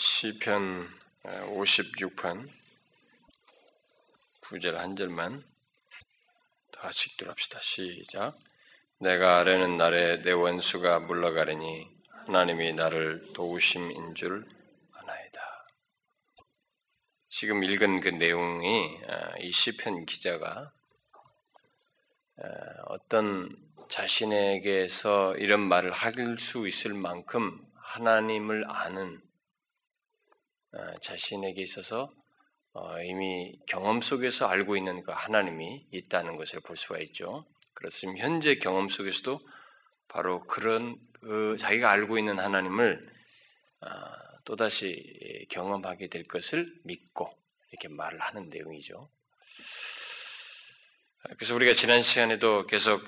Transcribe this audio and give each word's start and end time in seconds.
시편 0.00 0.88
56편 1.24 2.48
9절 4.42 4.74
한 4.74 4.94
절만 4.94 5.42
다시 6.70 7.10
읽도합시다. 7.10 7.58
시작. 7.60 8.38
내가 9.00 9.40
아래는 9.40 9.76
날에 9.76 10.22
내 10.22 10.30
원수가 10.30 11.00
물러가려니 11.00 11.90
하나님이 12.26 12.74
나를 12.74 13.32
도우심인 13.34 14.14
줄 14.14 14.46
아나이다. 14.92 15.66
지금 17.28 17.64
읽은 17.64 17.98
그 17.98 18.10
내용이 18.10 19.00
아, 19.08 19.36
이 19.40 19.50
시편 19.50 20.06
기자가 20.06 20.70
아, 22.36 22.82
어떤 22.86 23.48
자신에게서 23.88 25.38
이런 25.38 25.58
말을 25.58 25.90
할수 25.90 26.68
있을 26.68 26.94
만큼 26.94 27.60
하나님을 27.74 28.64
아는 28.68 29.20
어, 29.20 29.27
자신에게 31.02 31.62
있어서 31.62 32.12
어, 32.72 33.02
이미 33.02 33.58
경험 33.66 34.02
속에서 34.02 34.46
알고 34.46 34.76
있는 34.76 35.02
그 35.02 35.10
하나님이 35.12 35.86
있다는 35.92 36.36
것을 36.36 36.60
볼 36.60 36.76
수가 36.76 36.98
있죠. 37.00 37.46
지금 37.90 38.16
현재 38.18 38.56
경험 38.56 38.88
속에서도 38.88 39.40
바로 40.08 40.44
그런 40.46 40.96
그 41.20 41.56
자기가 41.58 41.90
알고 41.90 42.18
있는 42.18 42.38
하나님을 42.38 43.08
어, 43.80 43.88
또다시 44.44 45.46
경험하게 45.50 46.08
될 46.08 46.24
것을 46.24 46.72
믿고 46.84 47.30
이렇게 47.70 47.88
말을 47.88 48.18
하는 48.20 48.48
내용이죠. 48.48 49.08
그래서 51.36 51.54
우리가 51.54 51.74
지난 51.74 52.00
시간에도 52.00 52.66
계속 52.66 53.02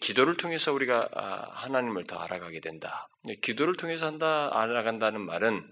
기도를 0.00 0.36
통해서 0.36 0.72
우리가 0.72 1.08
아, 1.14 1.50
하나님을 1.52 2.06
더 2.06 2.18
알아가게 2.18 2.60
된다. 2.60 3.08
기도를 3.42 3.76
통해서 3.76 4.06
한다 4.06 4.50
알아간다는 4.52 5.20
말은 5.20 5.70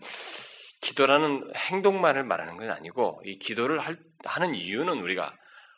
기도라는 0.82 1.50
행동만을 1.56 2.24
말하는 2.24 2.56
건 2.56 2.70
아니고 2.70 3.22
이 3.24 3.38
기도를 3.38 3.80
할, 3.80 3.96
하는 4.24 4.54
이유는 4.54 5.00
우리가 5.00 5.34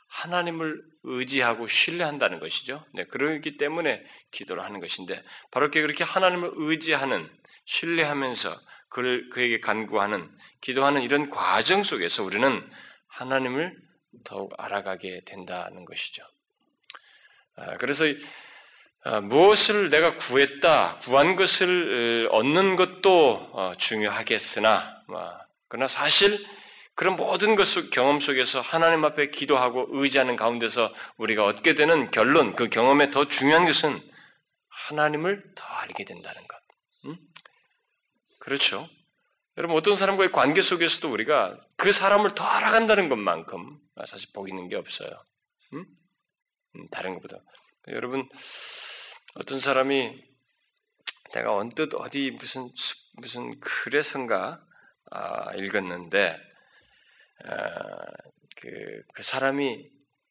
하나님을 0.08 0.82
의지하고 1.02 1.66
신뢰한다는 1.66 2.40
것이죠. 2.40 2.84
네, 2.94 3.04
그러기 3.04 3.56
때문에 3.56 4.02
기도를 4.30 4.62
하는 4.62 4.80
것인데 4.80 5.22
바로 5.50 5.70
그렇게 5.70 6.04
하나님을 6.04 6.52
의지하는 6.54 7.28
신뢰하면서 7.66 8.54
그를 8.88 9.28
그에게 9.30 9.60
간구하는 9.60 10.30
기도하는 10.60 11.02
이런 11.02 11.30
과정 11.30 11.82
속에서 11.82 12.22
우리는 12.22 12.62
하나님을 13.08 13.76
더욱 14.24 14.54
알아가게 14.56 15.22
된다는 15.26 15.84
것이죠. 15.84 16.22
아, 17.56 17.76
그래서 17.76 18.04
아, 19.06 19.20
무엇을 19.20 19.90
내가 19.90 20.16
구했다, 20.16 20.98
구한 21.02 21.36
것을 21.36 22.28
얻는 22.30 22.76
것도 22.76 23.50
어, 23.52 23.72
중요하겠으나, 23.76 24.80
뭐, 24.80 24.93
그러나 25.68 25.88
사실 25.88 26.38
그런 26.94 27.16
모든 27.16 27.56
것 27.56 27.66
속, 27.66 27.90
경험 27.90 28.20
속에서 28.20 28.60
하나님 28.60 29.04
앞에 29.04 29.30
기도하고 29.30 29.88
의지하는 29.90 30.36
가운데서 30.36 30.94
우리가 31.16 31.44
얻게 31.44 31.74
되는 31.74 32.10
결론, 32.10 32.54
그 32.54 32.68
경험에 32.68 33.10
더 33.10 33.28
중요한 33.28 33.66
것은 33.66 34.00
하나님을 34.68 35.54
더 35.54 35.64
알게 35.64 36.04
된다는 36.04 36.46
것. 36.46 36.56
음? 37.06 37.16
그렇죠. 38.38 38.88
여러분 39.56 39.76
어떤 39.76 39.96
사람과의 39.96 40.32
관계 40.32 40.62
속에서도 40.62 41.10
우리가 41.10 41.58
그 41.76 41.92
사람을 41.92 42.34
더 42.34 42.44
알아간다는 42.44 43.08
것만큼 43.08 43.78
사실 44.06 44.30
보이는 44.32 44.68
게 44.68 44.76
없어요. 44.76 45.10
음? 45.72 45.84
음, 46.76 46.88
다른 46.90 47.14
것보다 47.14 47.38
여러분 47.88 48.28
어떤 49.36 49.60
사람이 49.60 50.22
내가 51.32 51.54
언뜻 51.54 51.94
어디 51.94 52.32
무슨 52.32 52.70
무슨 53.14 53.58
글에선가 53.60 54.36
아, 54.46 54.73
읽었는데 55.56 56.40
아, 57.44 58.06
그, 58.56 59.02
그 59.12 59.22
사람이 59.22 59.90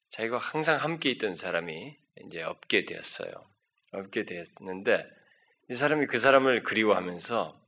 자기가 0.09 0.38
항상 0.38 0.77
함께 0.77 1.09
있던 1.11 1.35
사람이 1.35 1.97
이제 2.25 2.44
없게 2.44 2.85
되었어요. 2.85 3.31
없게 3.91 4.25
됐는데 4.25 5.07
이 5.69 5.75
사람이 5.75 6.07
그 6.07 6.19
사람을 6.19 6.63
그리워하면서 6.63 7.61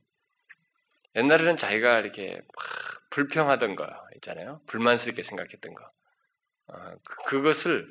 옛날에는 1.16 1.56
자기가 1.56 2.00
이렇게 2.00 2.34
막 2.34 3.10
불평하던 3.10 3.76
거 3.76 3.88
있잖아요. 4.16 4.60
불만스럽게 4.66 5.22
생각했던 5.22 5.74
거. 5.74 5.90
어, 6.68 6.94
그, 7.26 7.42
것을 7.42 7.90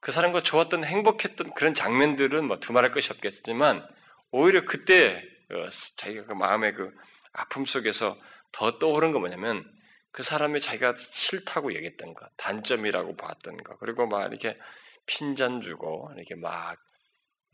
그 0.00 0.12
사람과 0.12 0.42
좋았던 0.42 0.84
행복했던 0.84 1.54
그런 1.54 1.74
장면들은 1.74 2.44
뭐 2.44 2.60
두말할 2.60 2.92
것이 2.92 3.10
없겠지만 3.12 3.86
오히려 4.30 4.64
그때 4.64 5.22
어, 5.50 5.68
자기가 5.96 6.26
그 6.26 6.32
마음의 6.34 6.74
그 6.74 6.94
아픔 7.32 7.64
속에서 7.64 8.18
더 8.52 8.78
떠오른 8.78 9.12
거 9.12 9.18
뭐냐면 9.18 9.64
그 10.10 10.22
사람이 10.22 10.60
자기가 10.60 10.96
싫다고 10.96 11.74
얘기했던 11.74 12.14
것, 12.14 12.30
단점이라고 12.36 13.16
봤던 13.16 13.56
것, 13.58 13.78
그리고 13.80 14.06
막 14.06 14.28
이렇게 14.30 14.58
핀잔 15.06 15.60
주고 15.62 16.10
이렇게 16.16 16.34
막 16.34 16.78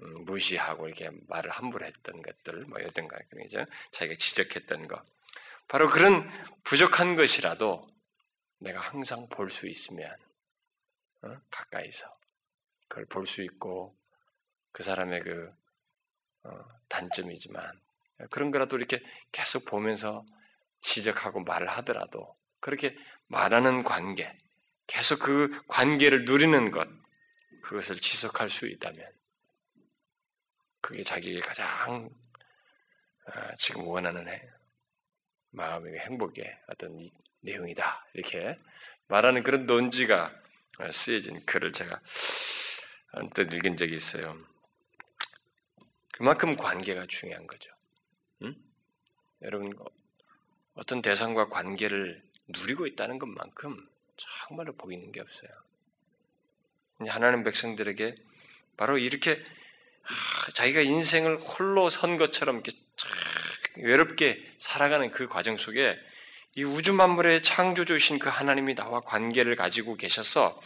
음, 0.02 0.24
무시하고 0.24 0.86
이렇게 0.88 1.10
말을 1.28 1.50
함부로 1.50 1.84
했던 1.86 2.22
것들 2.22 2.64
뭐였던 2.66 3.08
거 3.08 3.16
그죠? 3.30 3.64
자기가 3.92 4.16
지적했던 4.18 4.86
것 4.88 5.02
바로 5.68 5.86
그런 5.88 6.28
부족한 6.64 7.16
것이라도 7.16 7.86
내가 8.60 8.80
항상 8.80 9.28
볼 9.28 9.50
수 9.50 9.66
있으면 9.66 10.14
어? 11.22 11.36
가까이서 11.50 12.06
그걸 12.88 13.06
볼 13.06 13.26
수 13.26 13.42
있고 13.42 13.96
그 14.72 14.82
사람의 14.82 15.20
그 15.20 15.52
어, 16.44 16.64
단점이지만 16.88 17.72
그런 18.30 18.50
거라도 18.50 18.76
이렇게 18.76 19.00
계속 19.32 19.64
보면서 19.64 20.24
지적하고 20.80 21.40
말을 21.40 21.68
하더라도 21.68 22.36
그렇게 22.60 22.96
말하는 23.26 23.84
관계 23.84 24.36
계속 24.86 25.20
그 25.20 25.62
관계를 25.68 26.24
누리는 26.24 26.70
것 26.70 26.88
그것을 27.62 28.00
지속할 28.00 28.50
수 28.50 28.66
있다면 28.66 29.06
그게 30.80 31.02
자기의 31.02 31.40
가장 31.40 32.08
아, 33.26 33.54
지금 33.56 33.86
원하는 33.86 34.26
마음의 35.50 35.98
행복의 36.00 36.58
어떤 36.68 37.10
내용이다. 37.40 38.06
이렇게 38.14 38.58
말하는 39.08 39.42
그런 39.42 39.66
논지가 39.66 40.34
쓰여진 40.92 41.44
글을 41.44 41.72
제가 41.72 42.00
언뜻 43.12 43.52
읽은 43.52 43.76
적이 43.76 43.94
있어요. 43.94 44.38
그만큼 46.12 46.56
관계가 46.56 47.06
중요한 47.06 47.46
거죠. 47.46 47.70
응? 48.42 48.54
여러분 49.42 49.72
어떤 50.78 51.02
대상과 51.02 51.48
관계를 51.48 52.22
누리고 52.46 52.86
있다는 52.86 53.18
것만큼 53.18 53.76
정말로 54.16 54.72
보이는 54.74 55.10
게 55.10 55.20
없어요. 55.20 55.50
하나님 57.08 57.42
백성들에게 57.42 58.14
바로 58.76 58.96
이렇게 58.96 59.44
자기가 60.54 60.80
인생을 60.80 61.38
홀로 61.38 61.90
선 61.90 62.16
것처럼 62.16 62.62
이렇게 62.64 62.78
외롭게 63.76 64.44
살아가는 64.58 65.10
그 65.10 65.26
과정 65.26 65.56
속에 65.56 65.98
이 66.54 66.62
우주 66.62 66.92
만물의 66.92 67.42
창조주신 67.42 68.20
그 68.20 68.28
하나님이 68.28 68.76
나와 68.76 69.00
관계를 69.00 69.56
가지고 69.56 69.96
계셔서 69.96 70.60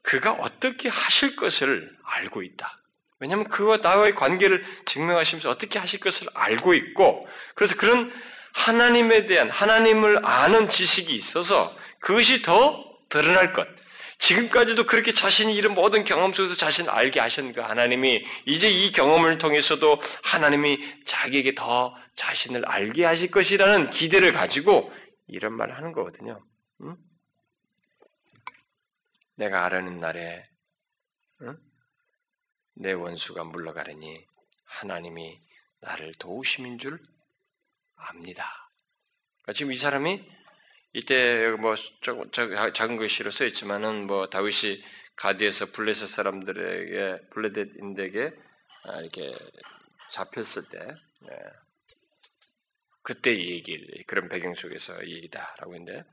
그가 0.00 0.32
어떻게 0.32 0.88
하실 0.88 1.36
것을 1.36 1.94
알고 2.02 2.42
있다. 2.42 2.78
왜냐하면 3.20 3.48
그와 3.48 3.78
나와의 3.78 4.14
관계를 4.14 4.64
증명하시면서 4.86 5.48
어떻게 5.48 5.78
하실 5.78 6.00
것을 6.00 6.28
알고 6.34 6.74
있고, 6.74 7.26
그래서 7.54 7.76
그런 7.76 8.12
하나님에 8.54 9.26
대한 9.26 9.50
하나님을 9.50 10.24
아는 10.24 10.68
지식이 10.68 11.14
있어서 11.14 11.76
그것이 11.98 12.42
더 12.42 12.84
드러날 13.08 13.52
것. 13.52 13.68
지금까지도 14.18 14.86
그렇게 14.86 15.12
자신이 15.12 15.54
이런 15.54 15.74
모든 15.74 16.04
경험 16.04 16.32
속에서 16.32 16.54
자신을 16.54 16.88
알게 16.88 17.20
하신 17.20 17.52
그 17.52 17.60
하나님이 17.60 18.24
이제 18.46 18.70
이 18.70 18.92
경험을 18.92 19.38
통해서도 19.38 20.00
하나님이 20.22 20.78
자기에게 21.04 21.54
더 21.54 21.94
자신을 22.14 22.64
알게 22.64 23.04
하실 23.04 23.30
것이라는 23.30 23.90
기대를 23.90 24.32
가지고 24.32 24.90
이런 25.26 25.54
말을 25.54 25.76
하는 25.76 25.92
거거든요. 25.92 26.40
응? 26.82 26.96
내가 29.34 29.64
아라는 29.64 29.98
날에 29.98 30.46
응? 31.42 31.56
내 32.76 32.92
원수가 32.92 33.44
물러가려니 33.44 34.24
하나님이 34.64 35.40
나를 35.80 36.12
도우심인 36.18 36.78
줄 36.78 37.00
압니다. 38.08 38.70
그러니까 39.42 39.52
지금 39.54 39.72
이 39.72 39.76
사람이 39.76 40.24
이때 40.92 41.50
뭐 41.60 41.74
조금 42.02 42.30
작은 42.30 42.96
글씨로 42.96 43.30
써 43.30 43.44
있지만은 43.44 44.06
뭐 44.06 44.28
다윗이 44.28 44.82
가디에서 45.16 45.72
블레셋 45.72 46.08
사람들에게 46.08 47.28
블레셋인에게 47.30 48.32
아, 48.84 49.00
이렇게 49.00 49.36
잡혔을 50.10 50.68
때 50.68 50.78
예. 50.78 51.36
그때 53.02 53.32
이 53.34 53.50
얘기를 53.50 53.86
그런 54.06 54.28
배경 54.28 54.54
속에서 54.54 55.02
이 55.02 55.16
얘기다라고 55.16 55.74
했는데 55.74 56.04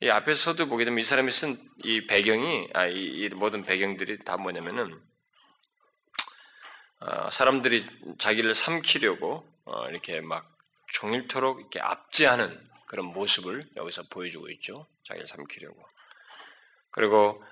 이 0.00 0.08
앞에서도 0.08 0.66
보게 0.68 0.84
되면 0.84 0.98
이 0.98 1.02
사람이 1.02 1.30
쓴 1.30 1.56
이 1.84 2.06
배경이 2.06 2.68
아, 2.74 2.86
이, 2.86 2.94
이 2.94 3.28
모든 3.30 3.64
배경들이 3.64 4.24
다 4.24 4.36
뭐냐면은 4.36 5.00
어, 7.00 7.30
사람들이 7.30 7.84
자기를 8.18 8.54
삼키려고 8.54 9.44
어, 9.64 9.88
이렇게 9.88 10.20
막 10.20 10.51
종일토록 10.92 11.60
이렇게 11.60 11.80
압제하는 11.80 12.58
그런 12.86 13.06
모습을 13.06 13.68
여기서 13.76 14.04
보여주고 14.10 14.50
있죠. 14.50 14.86
자기를 15.04 15.26
삼키려고. 15.26 15.82
그리고 16.90 17.42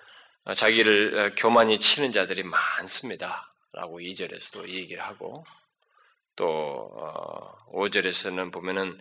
자기를 0.54 1.34
교만히 1.36 1.78
치는 1.78 2.12
자들이 2.12 2.42
많습니다. 2.42 3.52
라고 3.72 4.00
2절에서도 4.00 4.68
얘기를 4.68 5.02
하고 5.02 5.44
또 6.36 6.90
5절에서는 7.72 8.48
어, 8.48 8.50
보면은 8.50 9.00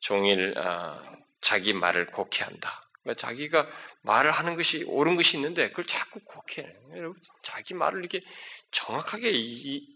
종일 0.00 0.56
어, 0.58 1.00
자기 1.40 1.72
말을 1.72 2.06
곡해한다. 2.06 2.82
그러니까 3.02 3.26
자기가 3.26 3.68
말을 4.02 4.30
하는 4.30 4.54
것이 4.54 4.84
옳은 4.84 5.16
것이 5.16 5.36
있는데 5.36 5.70
그걸 5.70 5.86
자꾸 5.86 6.20
곡해. 6.20 6.72
여러분 6.94 7.20
자기 7.42 7.74
말을 7.74 8.00
이렇게 8.00 8.20
정확하게 8.70 9.30
이, 9.32 9.86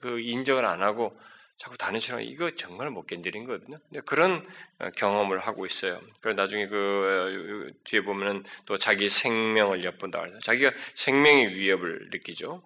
그 0.00 0.20
인정을 0.20 0.64
안 0.64 0.82
하고 0.82 1.18
자꾸 1.58 1.76
다른 1.76 1.98
사람 2.00 2.22
이거 2.22 2.52
정말 2.52 2.88
못 2.90 3.06
견디는 3.06 3.44
거거든요. 3.44 3.78
그런 4.06 4.46
어, 4.78 4.90
경험을 4.90 5.40
하고 5.40 5.66
있어요. 5.66 6.00
그 6.20 6.28
나중에 6.28 6.68
그 6.68 7.72
어, 7.74 7.78
뒤에 7.84 8.02
보면은 8.02 8.44
또 8.64 8.78
자기 8.78 9.08
생명을 9.08 9.84
엿본다 9.84 10.24
자기가 10.44 10.70
생명의 10.94 11.48
위협을 11.56 12.10
느끼죠. 12.12 12.62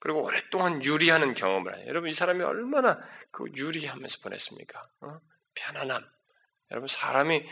그리고 0.00 0.22
오랫동안 0.22 0.84
유리하는 0.84 1.34
경험을 1.34 1.76
해요. 1.76 1.84
여러분 1.86 2.10
이 2.10 2.12
사람이 2.12 2.42
얼마나 2.42 2.98
그 3.30 3.44
유리하면서 3.54 4.18
보냈습니까? 4.22 4.82
어? 5.02 5.20
편안함. 5.54 6.04
여러분 6.72 6.88
사람이 6.88 7.44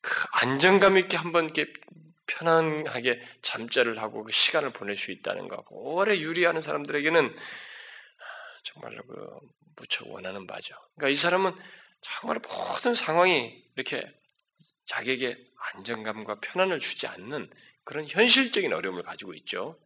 그 0.00 0.24
안정감 0.42 0.98
있게 0.98 1.16
한번 1.16 1.44
이렇게 1.44 1.72
편안하게 2.26 3.22
잠자를 3.42 4.00
하고 4.00 4.24
그 4.24 4.32
시간을 4.32 4.70
보낼 4.70 4.96
수 4.96 5.12
있다는 5.12 5.48
거. 5.48 5.64
오래 5.68 6.18
유리하는 6.18 6.60
사람들에게는 6.60 7.34
정말로 8.62 9.02
그 9.04 9.38
무척 9.80 10.08
원하는 10.08 10.46
바죠. 10.46 10.74
그러니까 10.94 11.08
이 11.08 11.16
사람은 11.16 11.52
정말 12.02 12.38
모든 12.38 12.94
상황이 12.94 13.64
이렇게 13.74 14.02
자기에게 14.86 15.36
안정감과 15.74 16.40
편안을 16.40 16.80
주지 16.80 17.06
않는 17.06 17.50
그런 17.84 18.06
현실적인 18.06 18.72
어려움을 18.72 19.02
가지고 19.02 19.34
있죠. 19.34 19.78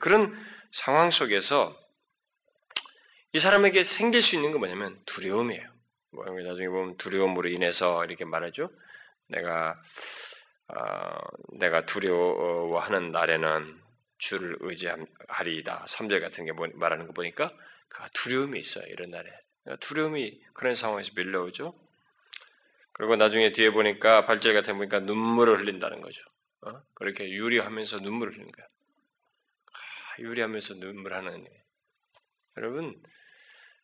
그런 0.00 0.34
상황 0.72 1.10
속에서 1.10 1.78
이 3.32 3.38
사람에게 3.38 3.84
생길 3.84 4.22
수 4.22 4.34
있는 4.34 4.50
건 4.50 4.60
뭐냐면 4.60 5.00
두려움이에요. 5.04 5.68
뭐 6.10 6.24
나중에 6.24 6.68
보면 6.68 6.96
두려움으로 6.96 7.48
인해서 7.48 8.04
이렇게 8.04 8.24
말하죠. 8.24 8.70
내가 9.28 9.80
어, 10.68 11.18
내가 11.58 11.86
두려워하는 11.86 13.12
날에는 13.12 13.80
주를 14.18 14.56
의지하리이다. 14.60 15.84
3절 15.88 16.20
같은 16.20 16.44
게 16.44 16.52
뭐, 16.52 16.66
말하는 16.74 17.06
거 17.06 17.12
보니까 17.12 17.52
그 17.88 18.02
두려움이 18.12 18.58
있어요. 18.58 18.84
이런 18.88 19.10
날에. 19.10 19.30
그러니까 19.62 19.86
두려움이 19.86 20.40
그런 20.54 20.74
상황에서 20.74 21.12
밀려오죠. 21.16 21.74
그리고 22.92 23.16
나중에 23.16 23.52
뒤에 23.52 23.70
보니까 23.70 24.24
발제 24.24 24.52
같은 24.52 24.74
거 24.74 24.78
보니까 24.78 25.00
눈물을 25.00 25.60
흘린다는 25.60 26.00
거죠. 26.00 26.22
어? 26.62 26.82
그렇게 26.94 27.28
유리하면서 27.30 28.00
눈물을 28.00 28.32
흘리는 28.32 28.50
거야. 28.50 28.66
아, 28.66 30.22
유리하면서 30.22 30.74
눈물하는. 30.74 31.46
여러분, 32.56 33.00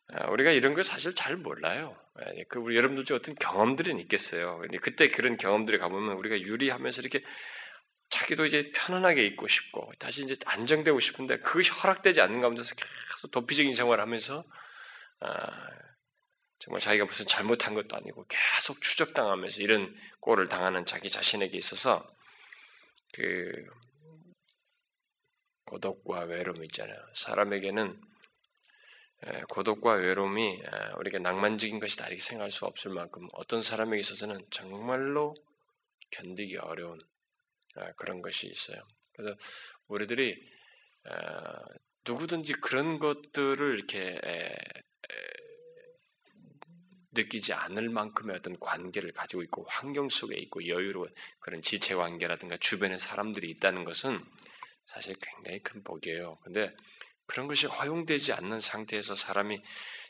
아, 0.07 0.29
우리가 0.31 0.51
이런 0.51 0.73
걸 0.73 0.83
사실 0.83 1.13
잘 1.13 1.35
몰라요. 1.35 1.95
예, 2.35 2.43
그 2.49 2.59
우리 2.59 2.75
여러분들 2.75 3.05
중 3.05 3.15
어떤 3.15 3.35
경험들은 3.35 3.99
있겠어요. 3.99 4.59
근데 4.59 4.77
그때 4.79 5.09
그런 5.09 5.37
경험들이 5.37 5.77
가보면 5.77 6.17
우리가 6.17 6.39
유리하면서 6.41 7.01
이렇게 7.01 7.23
자기도 8.13 8.45
이제 8.45 8.71
편안하게 8.75 9.25
있고 9.25 9.47
싶고 9.47 9.91
다시 9.97 10.21
이제 10.21 10.35
안정되고 10.45 10.99
싶은데 10.99 11.39
그것이 11.39 11.71
허락되지 11.71 12.21
않는 12.21 12.41
가운데서 12.41 12.75
계속 12.75 13.31
도피적인 13.31 13.73
생활을 13.73 14.03
하면서 14.03 14.43
아, 15.19 15.69
정말 16.59 16.79
자기가 16.79 17.05
무슨 17.05 17.25
잘못한 17.25 17.73
것도 17.73 17.95
아니고 17.95 18.27
계속 18.27 18.81
추적당하면서 18.81 19.61
이런 19.61 19.95
꼴을 20.19 20.47
당하는 20.47 20.85
자기 20.85 21.09
자신에게 21.09 21.57
있어서 21.57 22.07
그 23.13 23.51
고독과 25.65 26.25
외로움 26.25 26.63
있잖아요. 26.65 26.99
사람에게는 27.15 27.99
고독과 29.49 29.93
외로움이 29.93 30.61
우리가 30.97 31.17
낭만적인 31.17 31.79
것이다 31.79 32.05
이렇게 32.07 32.21
생각할 32.21 32.51
수 32.51 32.65
없을 32.65 32.91
만큼 32.91 33.27
어떤 33.33 33.63
사람에게 33.63 34.01
있어서는 34.01 34.45
정말로 34.51 35.33
견디기 36.11 36.57
어려운 36.57 37.01
아, 37.01 37.12
그런 37.97 38.21
것이 38.21 38.47
있어요. 38.47 38.81
그래서 39.13 39.35
우리들이 39.87 40.41
누구든지 42.05 42.53
그런 42.53 42.99
것들을 42.99 43.75
이렇게 43.75 44.19
느끼지 47.11 47.53
않을 47.53 47.89
만큼의 47.89 48.37
어떤 48.37 48.59
관계를 48.59 49.11
가지고 49.11 49.43
있고 49.43 49.65
환경 49.69 50.09
속에 50.09 50.35
있고 50.35 50.67
여유로운 50.67 51.13
그런 51.39 51.61
지체 51.61 51.93
관계라든가 51.93 52.57
주변에 52.57 52.97
사람들이 52.97 53.49
있다는 53.51 53.83
것은 53.83 54.19
사실 54.87 55.15
굉장히 55.21 55.59
큰 55.61 55.83
복이에요. 55.83 56.39
근데 56.43 56.75
그런 57.27 57.47
것이 57.47 57.67
허용되지 57.67 58.33
않는 58.33 58.59
상태에서 58.59 59.15
사람이 59.15 59.61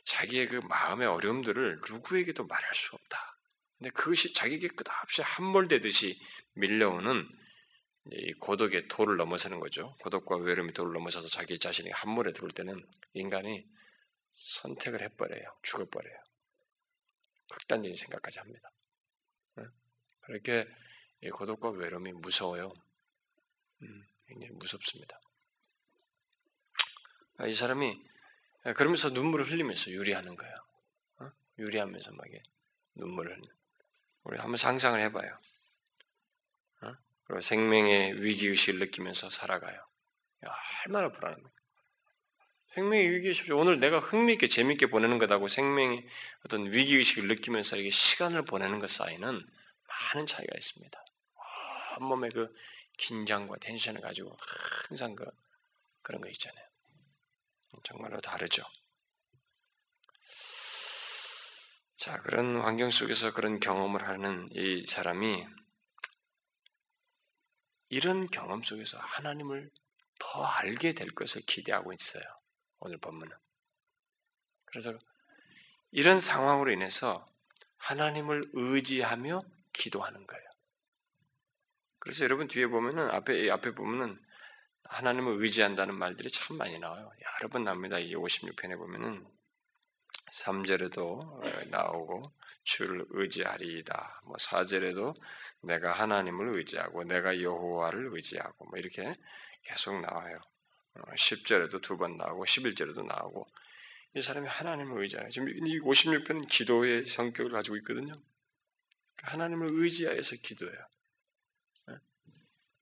자기의 0.06 0.48
그 0.48 0.56
마음의 0.56 1.08
어려움들을 1.08 1.82
누구에게도 1.90 2.46
말할 2.46 2.74
수 2.74 2.96
없다. 2.96 3.38
근데 3.78 3.92
그것이 3.92 4.34
자기에게 4.34 4.70
끝없이 4.70 5.22
함몰되듯이 5.22 6.20
밀려오는 6.54 7.28
이 8.12 8.34
고독의 8.34 8.90
도를 8.90 9.18
넘어서는 9.18 9.60
거죠. 9.60 9.96
고독과 10.02 10.38
외로움의 10.38 10.74
도를 10.74 10.94
넘어서서 10.94 11.30
자기 11.30 11.58
자신이 11.58 11.90
함몰에 11.92 12.34
들어올 12.34 12.52
때는 12.52 12.86
인간이 13.14 13.66
선택을 14.34 15.02
해버려요. 15.02 15.44
죽어버려요. 15.64 16.18
극단적인 17.50 17.96
생각까지 17.96 18.40
합니다. 18.40 18.72
그렇게 20.22 20.68
고독과 21.32 21.70
외로움이 21.70 22.12
무서워요. 22.14 22.74
음, 23.82 24.08
굉장히 24.28 24.54
무섭습니다. 24.54 25.20
아, 27.38 27.48
이 27.48 27.54
사람이 27.54 28.00
그러면서 28.76 29.10
눈물을 29.10 29.46
흘리면서 29.46 29.92
유리하는 29.92 30.36
거예요. 30.36 30.56
어? 31.20 31.32
유리하면서 31.58 32.12
막 32.12 32.26
눈물을 32.96 33.42
우리 34.24 34.38
한번 34.38 34.56
상상을 34.58 35.00
해봐요. 35.02 35.38
어? 37.24 37.28
그리고 37.28 37.42
생명의 37.42 38.22
위기 38.22 38.48
의식을 38.48 38.80
느끼면서 38.80 39.30
살아가요. 39.30 39.76
야, 39.76 40.56
얼마나 40.86 41.10
불안합니까? 41.10 41.50
생명의 42.76 43.12
위기 43.12 43.28
의식 43.28 43.50
오늘 43.52 43.80
내가 43.80 44.00
흥미있게 44.00 44.48
재밌게 44.48 44.88
보내는 44.88 45.20
것하고 45.20 45.48
생명의 45.48 46.06
어떤 46.46 46.72
위기 46.72 46.96
의식을 46.96 47.28
느끼면서 47.28 47.78
이게 47.78 47.92
시간을 47.92 48.46
보내는 48.46 48.80
것 48.80 48.90
사이는 48.90 49.46
많은 50.14 50.26
차이가 50.26 50.54
있습니다. 50.58 51.06
한 51.36 52.04
몸에 52.04 52.30
그 52.30 52.52
긴장과 52.98 53.58
텐션을 53.62 54.02
가지고 54.02 54.36
항상 54.88 55.16
그 55.16 55.26
그런 56.02 56.20
거 56.20 56.30
있잖아요. 56.30 56.66
정말로 57.84 58.20
다르죠. 58.22 58.64
자, 61.98 62.18
그런 62.22 62.60
환경 62.62 62.90
속에서 62.90 63.34
그런 63.34 63.60
경험을 63.60 64.08
하는 64.08 64.50
이 64.52 64.86
사람이 64.88 65.46
이런 67.94 68.26
경험 68.26 68.64
속에서 68.64 68.98
하나님을 68.98 69.70
더 70.18 70.44
알게 70.44 70.94
될 70.96 71.12
것을 71.12 71.42
기대하고 71.42 71.94
있어요. 71.94 72.24
오늘 72.80 72.98
본문은. 72.98 73.32
그래서 74.66 74.98
이런 75.92 76.20
상황으로 76.20 76.72
인해서 76.72 77.24
하나님을 77.78 78.50
의지하며 78.54 79.42
기도하는 79.74 80.26
거예요. 80.26 80.44
그래서 82.00 82.24
여러분 82.24 82.48
뒤에 82.48 82.66
보면은 82.66 83.12
앞에 83.12 83.52
앞에 83.52 83.76
보면은 83.76 84.20
하나님을 84.86 85.44
의지한다는 85.44 85.94
말들이 85.94 86.32
참 86.32 86.58
많이 86.58 86.80
나와요. 86.80 87.12
여러 87.40 87.50
번 87.50 87.64
나옵니다. 87.64 88.00
이 88.00 88.16
56편에 88.16 88.76
보면은 88.76 89.24
3절에도 90.42 91.00
어, 91.00 91.42
나오고 91.70 92.32
주를 92.64 93.06
의지하리이다. 93.10 94.22
뭐 94.26 94.36
4절에도 94.38 95.16
내가 95.62 95.92
하나님을 95.92 96.58
의지하고 96.58 97.04
내가 97.04 97.42
여호와를 97.42 98.10
의지하고 98.14 98.66
뭐 98.66 98.80
이렇게 98.80 99.16
계속 99.64 100.00
나와요. 100.02 100.40
10절에도 100.96 101.76
어, 101.76 101.80
두번 101.82 102.18
나오고 102.18 102.46
11절에도 102.46 103.06
나오고 103.06 103.48
이 104.16 104.22
사람이 104.22 104.48
하나님을 104.48 105.02
의지하는 105.02 105.30
지금 105.30 105.50
이 105.50 105.80
56편은 105.80 106.48
기도의 106.48 107.08
성격을 107.08 107.52
가지고 107.52 107.78
있거든요. 107.78 108.14
하나님을 109.24 109.70
의지하여서 109.72 110.38
기도해요. 110.38 110.80
어? 111.88 111.96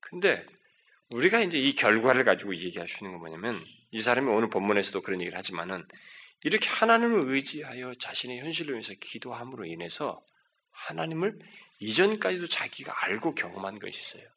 근데 0.00 0.44
우리가 1.10 1.40
이제 1.40 1.58
이 1.58 1.74
결과를 1.74 2.24
가지고 2.24 2.56
얘기하시는 2.56 3.10
건 3.10 3.20
뭐냐면 3.20 3.64
이 3.90 4.00
사람이 4.00 4.28
오늘 4.28 4.48
본문에서도 4.48 5.00
그런 5.02 5.20
얘기를 5.20 5.36
하지만은 5.36 5.86
이렇게 6.44 6.68
하나님을 6.68 7.30
의지하여 7.32 7.94
자신의 7.94 8.40
현실을 8.40 8.74
위해서 8.74 8.94
기도함으로 9.00 9.64
인해서 9.64 10.24
하나님을 10.70 11.38
이전까지도 11.80 12.48
자기가 12.48 13.04
알고 13.04 13.34
경험한 13.34 13.78
것이 13.78 13.98
있어요. 13.98 14.28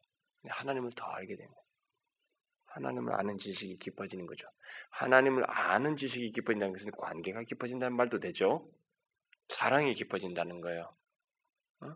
하나님을 0.48 0.92
더 0.94 1.04
알게 1.04 1.36
됩니다. 1.36 1.60
하나님을 2.66 3.14
아는 3.14 3.38
지식이 3.38 3.78
깊어지는 3.78 4.26
거죠. 4.26 4.46
하나님을 4.90 5.44
아는 5.48 5.96
지식이 5.96 6.32
깊어진다는 6.32 6.72
것은 6.72 6.90
관계가 6.92 7.42
깊어진다는 7.44 7.96
말도 7.96 8.20
되죠. 8.20 8.70
사랑이 9.48 9.94
깊어진다는 9.94 10.60
거예요. 10.60 10.94
어? 11.80 11.94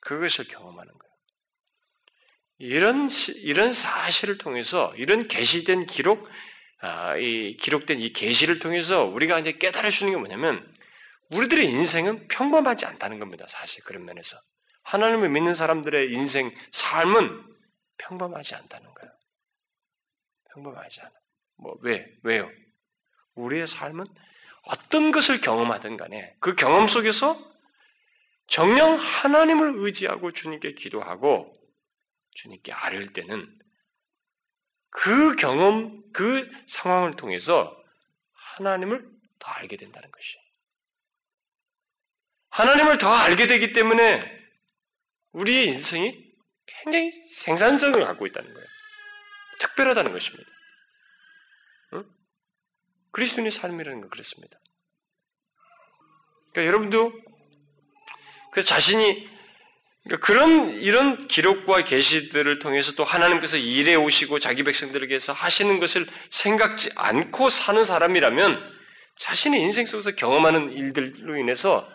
그것을 0.00 0.46
경험하는 0.48 0.92
거예요. 0.92 1.12
이런 2.58 3.08
이런 3.42 3.72
사실을 3.72 4.38
통해서 4.38 4.94
이런 4.96 5.26
계시된 5.26 5.86
기록, 5.86 6.26
아, 6.26 6.30
이 7.20 7.56
기록된 7.58 8.00
이 8.00 8.12
계시를 8.12 8.58
통해서 8.58 9.04
우리가 9.04 9.38
이제 9.38 9.52
깨달을 9.52 9.92
수 9.92 10.04
있는 10.04 10.18
게 10.18 10.20
뭐냐면 10.20 10.74
우리들의 11.30 11.66
인생은 11.66 12.28
평범하지 12.28 12.86
않다는 12.86 13.18
겁니다. 13.18 13.46
사실 13.48 13.82
그런 13.84 14.04
면에서 14.04 14.36
하나님을 14.82 15.28
믿는 15.28 15.54
사람들의 15.54 16.12
인생 16.12 16.52
삶은 16.72 17.44
평범하지 17.98 18.54
않다는 18.54 18.92
거예요. 18.94 19.12
평범하지 20.54 21.00
않아. 21.00 21.10
뭐 21.56 21.76
왜? 21.82 22.06
왜요? 22.24 22.50
우리의 23.34 23.66
삶은 23.66 24.04
어떤 24.64 25.10
것을 25.10 25.40
경험하든 25.40 25.96
간에 25.96 26.34
그 26.40 26.54
경험 26.54 26.88
속에서 26.88 27.38
정령 28.48 28.96
하나님을 28.96 29.74
의지하고 29.76 30.32
주님께 30.32 30.74
기도하고 30.74 31.56
주님께 32.32 32.72
아뢰을 32.72 33.12
때는 33.12 33.61
그 34.92 35.36
경험, 35.36 36.02
그 36.12 36.48
상황을 36.66 37.16
통해서 37.16 37.76
하나님을 38.34 39.04
더 39.38 39.50
알게 39.50 39.76
된다는 39.76 40.10
것이에요. 40.10 40.42
하나님을 42.50 42.98
더 42.98 43.12
알게 43.12 43.46
되기 43.46 43.72
때문에 43.72 44.20
우리의 45.32 45.68
인생이 45.68 46.32
굉장히 46.66 47.10
생산성을 47.10 48.04
갖고 48.04 48.26
있다는 48.26 48.52
거예요. 48.52 48.68
특별하다는 49.58 50.12
것입니다. 50.12 50.50
응? 51.94 52.04
그리스도인의 53.12 53.50
삶이라는 53.50 54.02
건 54.02 54.10
그렇습니다. 54.10 54.58
그러니까 56.52 56.66
여러분도 56.66 57.12
그 58.52 58.62
자신이 58.62 59.31
그러니까 60.04 60.26
그런 60.26 60.70
이런 60.80 61.28
기록과 61.28 61.84
계시들을 61.84 62.58
통해서 62.58 62.92
또 62.92 63.04
하나님께서 63.04 63.56
일해 63.56 63.94
오시고 63.94 64.40
자기 64.40 64.64
백성들에게서 64.64 65.32
하시는 65.32 65.78
것을 65.78 66.06
생각지 66.30 66.90
않고 66.96 67.50
사는 67.50 67.84
사람이라면 67.84 68.72
자신의 69.16 69.60
인생 69.60 69.86
속에서 69.86 70.12
경험하는 70.12 70.72
일들로 70.72 71.36
인해서 71.36 71.88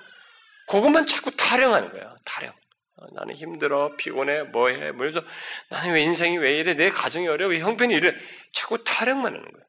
그것만 0.68 1.06
자꾸 1.06 1.32
타령하는 1.32 1.90
거예요. 1.90 2.16
타령. 2.24 2.54
어, 2.98 3.06
나는 3.14 3.36
힘들어, 3.36 3.96
피곤해, 3.98 4.44
뭐해, 4.44 4.92
뭐해서 4.92 5.22
나는 5.70 5.94
왜 5.94 6.02
인생이 6.02 6.38
왜 6.38 6.58
이래, 6.60 6.74
내 6.74 6.90
가정이 6.90 7.28
어려워, 7.28 7.54
형편이 7.54 7.94
이래, 7.94 8.14
자꾸 8.54 8.84
타령만 8.84 9.34
하는 9.34 9.44
거예요. 9.44 9.66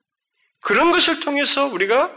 그런 0.60 0.92
것을 0.92 1.20
통해서 1.20 1.66
우리가 1.66 2.12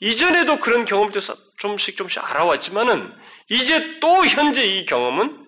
이전에도 0.00 0.60
그런 0.60 0.84
경험도 0.84 1.20
좀씩 1.58 1.96
좀씩 1.96 2.22
알아왔지만은 2.22 3.12
이제 3.48 4.00
또 4.00 4.26
현재 4.26 4.64
이 4.64 4.86
경험은 4.86 5.46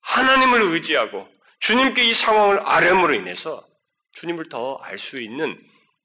하나님을 0.00 0.62
의지하고 0.62 1.28
주님께 1.60 2.04
이 2.04 2.12
상황을 2.12 2.60
아뢰므로 2.66 3.14
인해서 3.14 3.66
주님을 4.12 4.48
더 4.48 4.78
알 4.82 4.98
수 4.98 5.20
있는 5.20 5.60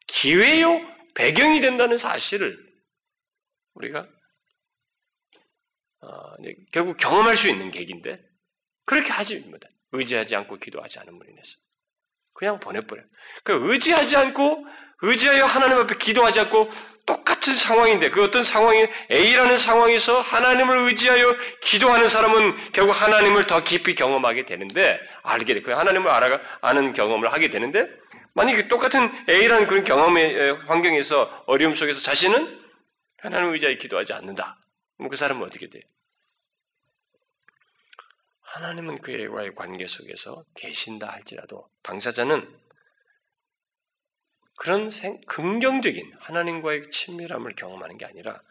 기회요 0.07 0.79
배경이 1.15 1.61
된다는 1.61 1.97
사실을 1.97 2.59
우리가 3.75 4.07
어, 6.01 6.35
결국 6.71 6.97
경험할 6.97 7.37
수 7.37 7.47
있는 7.49 7.71
계기인데 7.71 8.19
그렇게 8.85 9.09
하지 9.09 9.39
못해. 9.39 9.67
의지하지 9.93 10.35
않고 10.35 10.57
기도하지 10.57 10.99
않음으로 10.99 11.29
인해서 11.29 11.57
그냥 12.33 12.59
보내버려요. 12.59 13.05
그 13.43 13.71
의지하지 13.71 14.15
않고 14.15 14.65
의지하여 15.03 15.45
하나님 15.45 15.77
앞에 15.79 15.97
기도하지 15.97 16.39
않고 16.39 16.69
똑같은 17.05 17.53
상황인데 17.53 18.09
그 18.09 18.23
어떤 18.23 18.43
상황이 18.43 18.87
A라는 19.11 19.57
상황에서 19.57 20.21
하나님을 20.21 20.77
의지하여 20.87 21.35
기도하는 21.61 22.07
사람은 22.07 22.71
결국 22.71 22.93
하나님을 22.93 23.45
더 23.45 23.63
깊이 23.63 23.95
경험하게 23.95 24.45
되는데 24.45 24.99
알게 25.21 25.53
돼. 25.55 25.61
그 25.61 25.71
하나님을 25.71 26.09
알아 26.09 26.39
아는 26.61 26.93
경험을 26.93 27.33
하게 27.33 27.49
되는데 27.49 27.87
만약에 28.33 28.69
똑같은 28.69 29.11
A라는 29.29 29.67
그런 29.67 29.83
경험의 29.83 30.53
환경에서 30.67 31.43
어려움 31.47 31.75
속에서 31.75 32.01
자신은 32.01 32.61
하나님을 33.17 33.53
의지하여 33.55 33.75
기도하지 33.75 34.13
않는다. 34.13 34.57
그럼 34.95 35.09
그 35.09 35.17
사람은 35.17 35.45
어떻게 35.45 35.69
돼요? 35.69 35.83
하나님은 38.53 39.01
그와의 39.01 39.53
관계 39.55 39.85
속에서 39.85 40.45
계신다 40.55 41.07
할지라도 41.07 41.67
당사자는 41.81 42.62
그런 44.55 44.89
생, 44.89 45.19
긍정적인 45.21 46.13
하나님과의 46.19 46.91
친밀함을 46.91 47.55
경험하는 47.55 47.97
게 47.97 48.05
아니라 48.05 48.41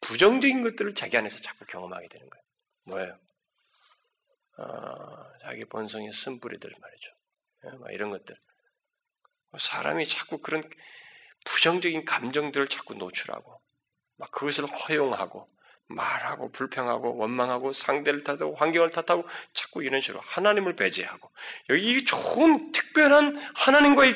부정적인 0.00 0.62
것들을 0.62 0.94
자기 0.94 1.16
안에서 1.16 1.40
자꾸 1.40 1.64
경험하게 1.66 2.08
되는 2.08 2.28
거예요. 2.28 2.44
뭐예요? 2.84 3.18
어, 4.58 5.38
자기 5.42 5.64
본성의 5.64 6.12
쓴뿌리들 6.12 6.74
말이죠. 6.80 7.10
예, 7.66 7.94
이런 7.94 8.10
것들. 8.10 8.36
사람이 9.58 10.06
자꾸 10.06 10.38
그런 10.38 10.62
부정적인 11.44 12.04
감정들을 12.04 12.68
자꾸 12.68 12.94
노출하고, 12.94 13.60
막 14.16 14.30
그것을 14.30 14.66
허용하고, 14.66 15.46
말하고 15.94 16.50
불평하고 16.52 17.16
원망하고 17.16 17.72
상대를 17.72 18.24
탓하고 18.24 18.54
환경을 18.54 18.90
탓하고 18.90 19.26
자꾸 19.52 19.82
이런 19.82 20.00
식으로 20.00 20.20
하나님을 20.20 20.76
배제하고 20.76 21.30
여기 21.68 22.04
좋은 22.04 22.72
특별한 22.72 23.36
하나님과의 23.54 24.14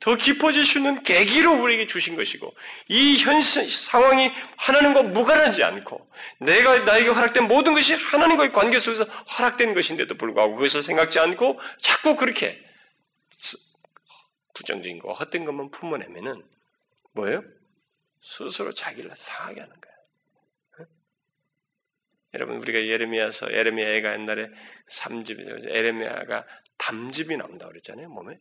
더 0.00 0.16
깊어질 0.16 0.64
수 0.64 0.78
있는 0.78 1.02
계기로 1.02 1.60
우리에게 1.62 1.86
주신 1.86 2.16
것이고 2.16 2.54
이 2.88 3.16
현 3.22 3.42
상황이 3.42 4.30
하나님과 4.56 5.02
무관하지 5.02 5.62
않고 5.62 6.08
내가 6.40 6.78
나에게 6.80 7.08
허락된 7.08 7.48
모든 7.48 7.74
것이 7.74 7.94
하나님과의 7.94 8.52
관계 8.52 8.78
속에서 8.78 9.04
허락된 9.04 9.74
것인데도 9.74 10.16
불구하고 10.16 10.54
그것을 10.54 10.82
생각지 10.82 11.18
않고 11.18 11.60
자꾸 11.80 12.16
그렇게 12.16 12.62
부정적인 14.54 14.98
거 14.98 15.12
헛된 15.12 15.44
것만 15.44 15.70
품어내면은 15.70 16.42
뭐예요? 17.12 17.42
스스로 18.22 18.72
자기를 18.72 19.10
상하게 19.14 19.60
하는 19.60 19.74
거예요. 19.80 20.88
여러분 22.34 22.56
우리가 22.56 22.78
예레미야서 22.84 23.52
예레미야가 23.52 24.12
옛날에 24.12 24.50
삼집 24.88 25.38
예레미야가 25.68 26.46
담집이 26.76 27.36
나온다 27.36 27.66
그랬잖아요 27.68 28.08
몸에 28.10 28.38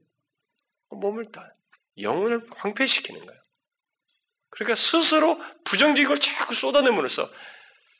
몸을 0.95 1.31
다 1.31 1.53
영혼을 1.99 2.45
황폐시키는 2.55 3.25
거예요. 3.25 3.41
그러니까 4.49 4.75
스스로 4.75 5.39
부정적인 5.65 6.07
걸 6.07 6.19
자꾸 6.19 6.53
쏟아내므로써 6.53 7.29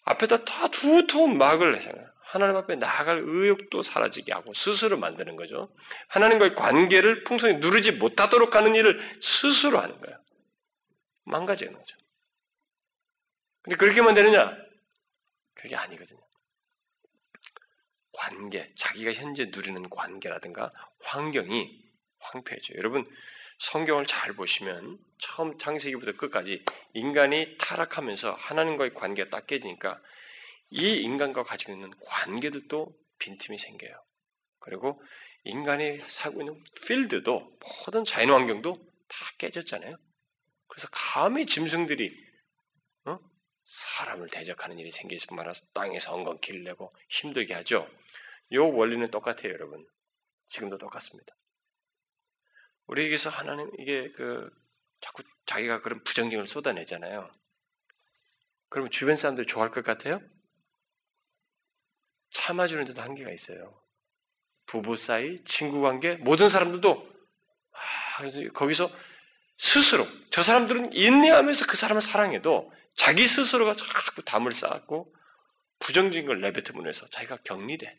앞에다 0.03 0.45
다 0.45 0.67
두터운 0.69 1.37
막을 1.37 1.73
내잖아요. 1.73 2.07
하나님 2.21 2.57
앞에 2.57 2.75
나아갈 2.75 3.21
의욕도 3.23 3.81
사라지게 3.81 4.33
하고 4.33 4.53
스스로 4.53 4.97
만드는 4.97 5.35
거죠. 5.35 5.73
하나님과의 6.09 6.55
관계를 6.55 7.23
풍성히 7.23 7.55
누르지 7.55 7.93
못하도록 7.93 8.55
하는 8.55 8.75
일을 8.75 8.99
스스로 9.21 9.79
하는 9.79 9.99
거예요. 9.99 10.17
망가지는 11.23 11.73
거죠. 11.73 11.95
근데 13.61 13.77
그렇게만 13.77 14.13
되느냐? 14.13 14.57
그게 15.53 15.75
아니거든요. 15.75 16.19
관계, 18.13 18.67
자기가 18.75 19.13
현재 19.13 19.45
누리는 19.45 19.89
관계라든가 19.89 20.69
환경이 21.03 21.86
황폐해져. 22.19 22.73
여러분 22.75 23.05
성경을 23.59 24.05
잘 24.05 24.33
보시면 24.33 24.99
처음 25.19 25.57
창세기부터 25.57 26.13
끝까지 26.13 26.63
인간이 26.93 27.57
타락하면서 27.57 28.33
하나님과의 28.33 28.93
관계가 28.93 29.29
딱 29.29 29.47
깨지니까 29.47 29.99
이 30.69 30.97
인간과 30.97 31.43
가지고 31.43 31.73
있는 31.73 31.91
관계들도 32.01 32.93
빈틈이 33.19 33.57
생겨요. 33.57 33.93
그리고 34.59 34.99
인간이 35.43 35.99
살고 36.07 36.41
있는 36.41 36.63
필드도 36.85 37.57
모든 37.85 38.03
자연 38.03 38.31
환경도 38.31 38.73
다 39.07 39.17
깨졌잖아요. 39.37 39.95
그래서 40.67 40.87
감히 40.91 41.45
짐승들이 41.45 42.13
어? 43.05 43.17
사람을 43.65 44.29
대적하는 44.29 44.77
일이 44.77 44.91
생기지 44.91 45.27
말아서 45.33 45.65
땅에서 45.73 46.13
엉겅퀴를 46.13 46.63
내고 46.63 46.91
힘들게 47.09 47.53
하죠. 47.55 47.89
이 48.49 48.57
원리는 48.57 49.09
똑같아요, 49.09 49.53
여러분. 49.53 49.85
지금도 50.47 50.77
똑같습니다. 50.77 51.33
우리에게서 52.87 53.29
하나님 53.29 53.69
이게 53.79 54.11
그 54.11 54.49
자꾸 55.01 55.23
자기가 55.45 55.81
그런 55.81 56.03
부정적을 56.03 56.47
쏟아내잖아요. 56.47 57.31
그러면 58.69 58.91
주변 58.91 59.15
사람들 59.15 59.45
좋아할 59.45 59.71
것 59.71 59.83
같아요? 59.83 60.21
참아주는 62.31 62.85
데도 62.85 63.01
한계가 63.01 63.31
있어요. 63.31 63.81
부부 64.65 64.97
사이, 64.97 65.43
친구 65.45 65.81
관계, 65.81 66.15
모든 66.15 66.49
사람들도 66.49 67.17
아, 67.71 68.51
거기서 68.53 68.89
스스로 69.57 70.05
저 70.29 70.41
사람들은 70.41 70.93
인내하면서 70.93 71.65
그 71.67 71.77
사람을 71.77 72.01
사랑해도 72.01 72.71
자기 72.95 73.27
스스로가 73.27 73.73
자꾸 73.75 74.23
담을 74.23 74.53
쌓고 74.53 75.13
부정적인 75.79 76.25
걸 76.25 76.41
내뱉음으로 76.41 76.91
서 76.91 77.07
자기가 77.09 77.37
격리돼. 77.43 77.95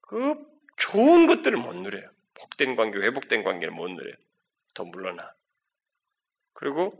그 0.00 0.34
좋은 0.76 1.26
것들을 1.26 1.56
못 1.58 1.74
누려요. 1.74 2.10
복된 2.40 2.76
관계, 2.76 2.98
회복된 2.98 3.44
관계를 3.44 3.74
못 3.74 3.88
누려요. 3.88 4.14
더 4.74 4.84
물러나. 4.84 5.32
그리고 6.52 6.92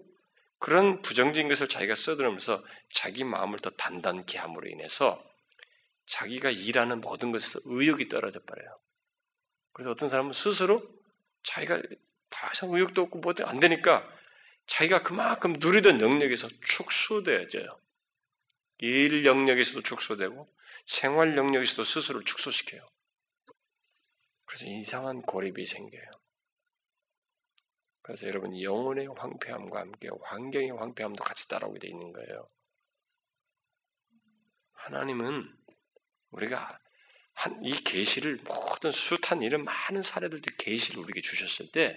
그런 0.59 1.03
부정적인 1.03 1.49
것을 1.49 1.69
자기가 1.69 1.95
써들으면서 1.95 2.63
자기 2.93 3.25
마음을 3.25 3.59
더 3.61 3.71
단단케 3.71 4.39
함으로 4.39 4.69
인해서 4.69 5.25
자기가 6.07 6.51
일하는 6.51 7.01
모든 7.01 7.33
것에서 7.33 7.61
의욕이 7.65 8.09
떨어져 8.09 8.41
버려요. 8.41 8.79
그래서 9.73 9.91
어떤 9.91 10.09
사람은 10.09 10.33
스스로 10.33 10.83
자기가 11.45 11.81
다 12.29 12.51
이상 12.53 12.73
의욕도 12.73 13.03
없고 13.03 13.19
뭐도 13.21 13.47
안 13.47 13.61
되니까 13.61 14.07
자기가 14.67 15.03
그만큼 15.03 15.55
누리던 15.59 16.01
영역에서 16.01 16.49
축소되어져요. 16.67 17.69
일 18.79 19.25
영역에서도 19.25 19.83
축소되고 19.83 20.49
생활 20.87 21.37
영역에서도 21.37 21.85
스스로를 21.85 22.25
축소시켜요. 22.25 22.85
그래서 24.51 24.67
이상한 24.67 25.23
고립이 25.23 25.65
생겨요. 25.65 26.11
그래서 28.03 28.27
여러분 28.27 28.61
영혼의 28.61 29.07
황폐함과 29.07 29.79
함께 29.79 30.09
환경의 30.23 30.71
황폐함도 30.73 31.23
같이 31.23 31.47
따라오게 31.47 31.79
돼 31.79 31.87
있는 31.87 32.13
거예요. 32.13 32.49
하나님은 34.73 35.57
우리가 36.33 36.81
한 37.35 37.63
이 37.63 37.85
계시를 37.85 38.41
모든 38.45 38.91
숱한 38.91 39.43
이런 39.43 39.63
많은 39.65 40.03
사례들도 40.03 40.51
계시를 40.59 41.01
우리에게 41.01 41.21
주셨을 41.21 41.71
때 41.71 41.97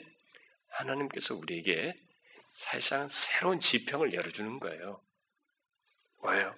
하나님께서 0.68 1.34
우리에게 1.34 1.96
사실상 2.54 3.08
새로운 3.08 3.60
지평을 3.60 4.14
열어주는 4.14 4.60
거예요. 4.60 5.02
뭐예요? 6.22 6.56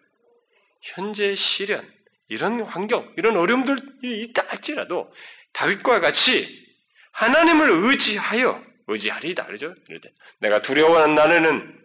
현재 0.81 1.35
시련, 1.35 1.89
이런 2.27 2.61
환경, 2.63 3.13
이런 3.17 3.37
어려움들이 3.37 4.21
있다 4.23 4.45
할지라도 4.49 5.09
다윗과 5.55 6.01
같이 6.01 6.65
하나님을 7.11 7.69
의지하여 7.69 8.61
의지하리다 8.87 9.45
그러죠? 9.45 9.73
이럴 9.87 10.01
때 10.01 10.11
내가 10.39 10.61
두려워하는 10.61 11.15
나는 11.15 11.81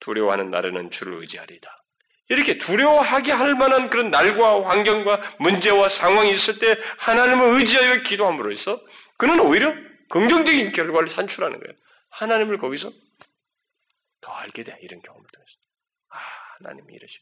두려워하는 0.00 0.50
나는 0.50 0.90
주를 0.90 1.14
의지하리다. 1.14 1.84
이렇게 2.28 2.58
두려워하게 2.58 3.32
할 3.32 3.54
만한 3.54 3.90
그런 3.90 4.10
날과 4.10 4.68
환경과 4.68 5.36
문제와 5.40 5.88
상황이 5.88 6.30
있을 6.30 6.58
때 6.58 6.78
하나님을 6.98 7.58
의지하여 7.58 8.02
기도함으로 8.02 8.50
해서 8.50 8.80
그는 9.18 9.40
오히려 9.40 9.74
긍정적인 10.10 10.72
결과를 10.72 11.08
산출하는 11.08 11.58
거예요. 11.60 11.74
하나님을 12.10 12.58
거기서 12.58 12.92
더 14.20 14.32
알게 14.32 14.64
돼. 14.64 14.78
이런 14.80 15.02
경험을 15.02 15.26
통해서. 15.32 15.52
아, 16.10 16.18
하나님이 16.58 16.94
이러시. 16.94 17.18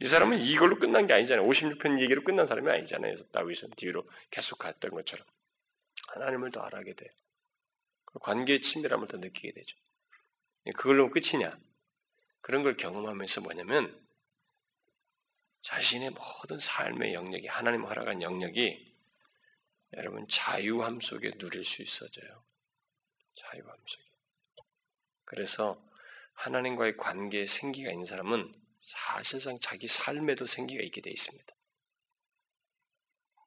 이 0.00 0.08
사람은 0.08 0.40
이걸로 0.40 0.78
끝난 0.78 1.06
게 1.06 1.14
아니잖아요. 1.14 1.46
56편 1.46 2.00
얘기로 2.00 2.22
끝난 2.22 2.46
사람이 2.46 2.70
아니잖아요. 2.70 3.14
다윗은 3.32 3.70
뒤로 3.76 4.08
계속 4.30 4.58
갔던 4.58 4.90
것처럼. 4.90 5.26
하나님을 6.08 6.50
더 6.50 6.60
알게 6.60 6.94
돼. 6.94 7.08
그 8.04 8.18
관계의 8.18 8.60
친밀함을 8.60 9.08
더 9.08 9.16
느끼게 9.16 9.52
되죠. 9.52 9.76
그걸로 10.76 11.10
끝이냐? 11.10 11.58
그런 12.40 12.62
걸 12.62 12.76
경험하면서 12.76 13.40
뭐냐면 13.40 14.06
자신의 15.62 16.10
모든 16.10 16.58
삶의 16.58 17.14
영역이 17.14 17.48
하나님 17.48 17.84
허락한 17.84 18.22
영역이 18.22 18.84
여러분 19.94 20.26
자유함 20.28 21.00
속에 21.00 21.32
누릴 21.38 21.64
수 21.64 21.82
있어져요. 21.82 22.44
자유함 23.34 23.76
속에. 23.86 24.04
그래서 25.24 25.82
하나님과의 26.34 26.96
관계에 26.96 27.46
생기가 27.46 27.90
있는 27.90 28.04
사람은 28.04 28.52
사실상 28.86 29.58
자기 29.58 29.88
삶에도 29.88 30.46
생기가 30.46 30.80
있게 30.84 31.00
돼 31.00 31.10
있습니다. 31.10 31.54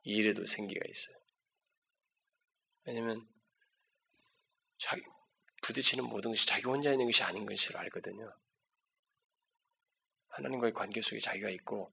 일에도 0.03 0.45
생기가 0.45 0.81
있어요. 0.85 1.15
왜냐면 2.83 3.25
자기 4.77 5.01
부딪히는 5.63 6.03
모든 6.03 6.31
것이 6.31 6.45
자기 6.45 6.63
혼자 6.63 6.91
있는 6.91 7.05
것이 7.05 7.23
아닌 7.23 7.45
것을 7.45 7.77
알거든요. 7.77 8.35
하나님과의 10.27 10.73
관계 10.73 11.01
속에 11.01 11.19
자기가 11.21 11.49
있고 11.51 11.89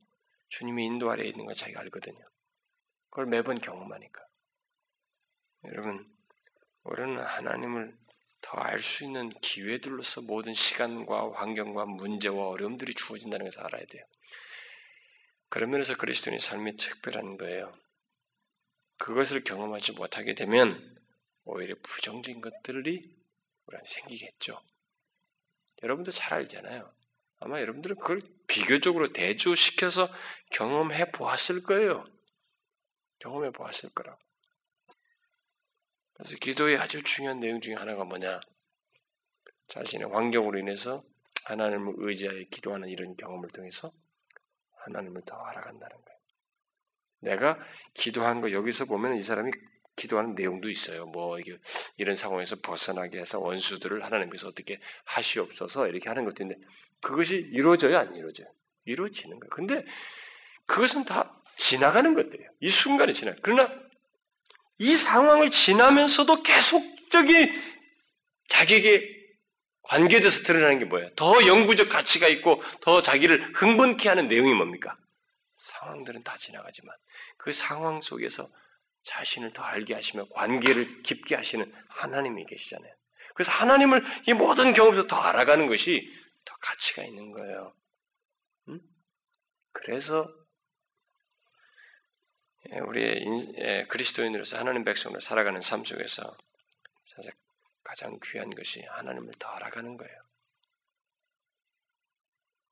주님의 0.49 0.85
인도 0.85 1.09
아래에 1.09 1.29
있는 1.29 1.45
걸 1.45 1.55
자기가 1.55 1.81
알거든요. 1.83 2.25
그걸 3.11 3.27
매번 3.27 3.61
경험하니까. 3.61 4.27
여러분, 5.67 6.13
우리는 6.83 7.25
하나님을 7.25 7.97
더 8.47 8.61
알 8.61 8.79
수 8.79 9.03
있는 9.03 9.29
기회들로서 9.29 10.23
모든 10.23 10.55
시간과 10.55 11.33
환경과 11.33 11.85
문제와 11.87 12.47
어려움들이 12.47 12.95
주어진다는 12.95 13.45
것을 13.45 13.61
알아야 13.61 13.85
돼요. 13.87 14.05
그런 15.49 15.71
면에서 15.71 15.97
그리스도인의 15.97 16.39
삶이 16.39 16.77
특별한 16.77 17.39
거예요. 17.39 17.73
그것을 18.99 19.43
경험하지 19.43 19.93
못하게 19.93 20.35
되면 20.35 20.97
오히려 21.45 21.75
부정적인 21.83 22.41
것들이 22.41 23.03
우리한테 23.67 23.91
생기겠죠. 23.91 24.63
여러분도 25.83 26.13
잘 26.13 26.35
알잖아요. 26.35 26.93
아마 27.41 27.61
여러분들은 27.61 27.97
그걸 27.97 28.23
비교적으로 28.47 29.13
대조시켜서 29.13 30.09
경험해 30.53 31.11
보았을 31.11 31.65
거예요. 31.65 32.05
경험해 33.19 33.51
보았을 33.51 33.91
거라고. 33.91 34.26
그래서 36.17 36.37
기도의 36.41 36.79
아주 36.79 37.03
중요한 37.03 37.41
내용 37.41 37.61
중에 37.61 37.75
하나가 37.75 38.05
뭐냐? 38.05 38.41
자신의 39.69 40.09
환경으로 40.11 40.59
인해서 40.59 41.05
하나님을 41.45 41.95
의지하여 41.99 42.45
기도하는 42.51 42.89
이런 42.89 43.17
경험을 43.17 43.49
통해서 43.51 43.93
하나님을 44.85 45.23
더 45.27 45.37
알아간다는 45.37 45.97
거예요. 45.97 46.19
내가 47.21 47.59
기도한 47.95 48.41
거 48.41 48.53
여기서 48.53 48.87
보면 48.87 49.17
이 49.17 49.21
사람이 49.21 49.51
기도하는 49.97 50.35
내용도 50.35 50.71
있어요. 50.71 51.07
뭐 51.07 51.39
이게 51.39 51.59
이런 51.97 52.17
상황에서 52.17 52.57
벗어나게 52.63 53.19
해서 53.19 53.41
원수들을 53.41 54.05
하나님께서 54.05 54.49
어떻게 54.49 54.81
하시옵소서 55.05 55.89
이렇게 55.89 56.09
하는 56.09 56.25
것도 56.25 56.45
있는데 56.45 56.67
그것이 57.01 57.37
이루어져요, 57.37 57.99
안 57.99 58.15
이루어져요? 58.15 58.49
이루어지는 58.85 59.41
거예요. 59.41 59.51
근데 59.51 59.85
그것은 60.67 61.05
다 61.05 61.43
지나가는 61.57 62.15
것들이에요. 62.15 62.51
이 62.61 62.69
순간에 62.69 63.13
지나. 63.13 63.35
그러나 63.43 63.86
이 64.79 64.95
상황을 64.95 65.51
지나면서도 65.51 66.43
계속적인 66.43 67.77
자기에게 68.49 69.17
관계돼서 69.83 70.43
드러나는 70.43 70.79
게 70.79 70.85
뭐예요? 70.85 71.09
더 71.15 71.47
영구적 71.47 71.89
가치가 71.89 72.29
있고 72.29 72.63
더 72.81 73.01
자기를 73.01 73.55
흥분케 73.55 74.09
하는 74.09 74.29
내용이 74.29 74.53
뭡니까? 74.53 74.97
상황들은 75.59 76.23
다 76.25 76.37
지나가지만 76.37 76.95
그 77.39 77.53
상황 77.53 78.03
속에서 78.03 78.51
자신을 79.05 79.53
더 79.53 79.63
알게 79.63 79.95
하시며 79.95 80.27
관계를 80.31 81.03
깊게 81.03 81.37
하시는 81.37 81.73
하나님이 81.89 82.45
계시잖아요. 82.47 82.93
그래서 83.35 83.53
하나님을 83.53 84.05
이 84.27 84.33
모든 84.33 84.73
경험에서 84.73 85.07
더 85.07 85.17
알아가는 85.17 85.67
것이 85.69 86.11
더 86.45 86.55
가치가 86.61 87.05
있는 87.05 87.31
거예요. 87.31 87.73
음? 88.69 88.81
그래서 89.73 90.29
예, 90.29 90.46
우리의 92.73 93.55
예, 93.59 93.85
그리스도인으로서 93.89 94.59
하나님 94.59 94.85
백성으로 94.85 95.21
살아가는 95.21 95.61
삶 95.61 95.85
속에서 95.85 96.37
사실 97.05 97.33
가장 97.83 98.19
귀한 98.25 98.51
것이 98.51 98.83
하나님을 98.83 99.35
더 99.39 99.49
알아가는 99.49 99.97
거예요. 99.97 100.21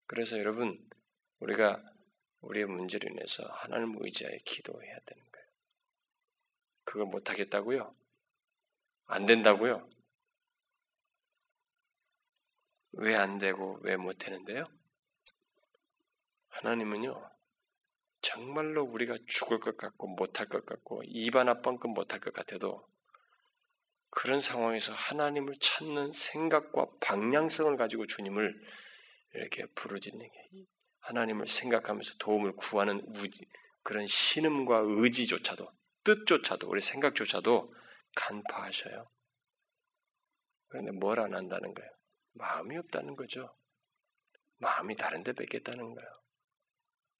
그래서 0.06 0.38
여러분 0.38 0.78
우리가 1.40 1.84
우리의 2.40 2.66
문제로 2.66 3.08
인해서 3.10 3.44
하나님을 3.46 4.04
의지하여 4.04 4.36
기도해야 4.44 4.98
되는 5.06 5.24
거예요. 5.32 5.46
그거 6.84 7.04
못하겠다고요? 7.06 7.94
안 9.06 9.26
된다고요? 9.26 9.88
왜 12.96 13.16
안 13.16 13.38
되고 13.38 13.78
왜 13.82 13.96
못하는데요? 13.96 14.66
하나님은요, 16.48 17.30
정말로 18.24 18.82
우리가 18.84 19.18
죽을 19.26 19.60
것 19.60 19.76
같고 19.76 20.08
못할 20.08 20.48
것 20.48 20.64
같고 20.64 21.02
입안 21.04 21.48
앞방금 21.48 21.90
못할 21.90 22.20
것 22.20 22.32
같아도 22.32 22.88
그런 24.10 24.40
상황에서 24.40 24.94
하나님을 24.94 25.56
찾는 25.60 26.12
생각과 26.12 26.86
방향성을 27.00 27.76
가지고 27.76 28.06
주님을 28.06 28.54
이렇게 29.34 29.66
부르짖는 29.74 30.26
게 30.26 30.64
하나님을 31.00 31.48
생각하면서 31.48 32.14
도움을 32.18 32.52
구하는 32.56 33.00
우지, 33.16 33.44
그런 33.82 34.06
신음과 34.06 34.84
의지조차도 34.86 35.70
뜻조차도 36.04 36.68
우리 36.68 36.80
생각조차도 36.80 37.74
간파하셔요. 38.16 39.06
그런데 40.68 40.92
뭘 40.92 41.18
안 41.18 41.34
한다는 41.34 41.74
거예요? 41.74 41.90
마음이 42.34 42.76
없다는 42.78 43.16
거죠. 43.16 43.54
마음이 44.58 44.96
다른 44.96 45.22
데 45.22 45.32
뺏겠다는 45.32 45.94
거예요. 45.94 46.23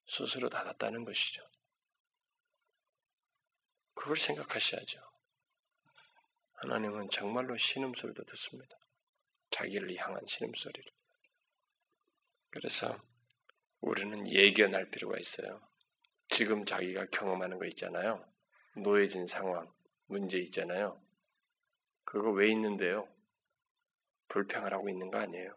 스스로 0.07 0.49
닫았다는 0.49 1.05
것이죠. 1.05 1.43
그걸 3.95 4.17
생각하셔야죠. 4.17 5.01
하나님은 6.55 7.11
정말로 7.11 7.57
신음소리도 7.57 8.25
듣습니다. 8.25 8.77
자기를 9.51 9.95
향한 9.97 10.25
신음소리를. 10.27 10.93
그래서 12.51 12.97
우리는 13.81 14.31
예견할 14.31 14.91
필요가 14.91 15.19
있어요. 15.19 15.61
지금 16.29 16.65
자기가 16.65 17.07
경험하는 17.07 17.59
거 17.59 17.67
있잖아요. 17.67 18.25
노예진 18.77 19.27
상황, 19.27 19.73
문제 20.07 20.39
있잖아요. 20.39 21.01
그거 22.05 22.31
왜 22.31 22.51
있는데요? 22.51 23.09
불평을 24.29 24.73
하고 24.73 24.89
있는 24.89 25.11
거 25.11 25.19
아니에요. 25.19 25.57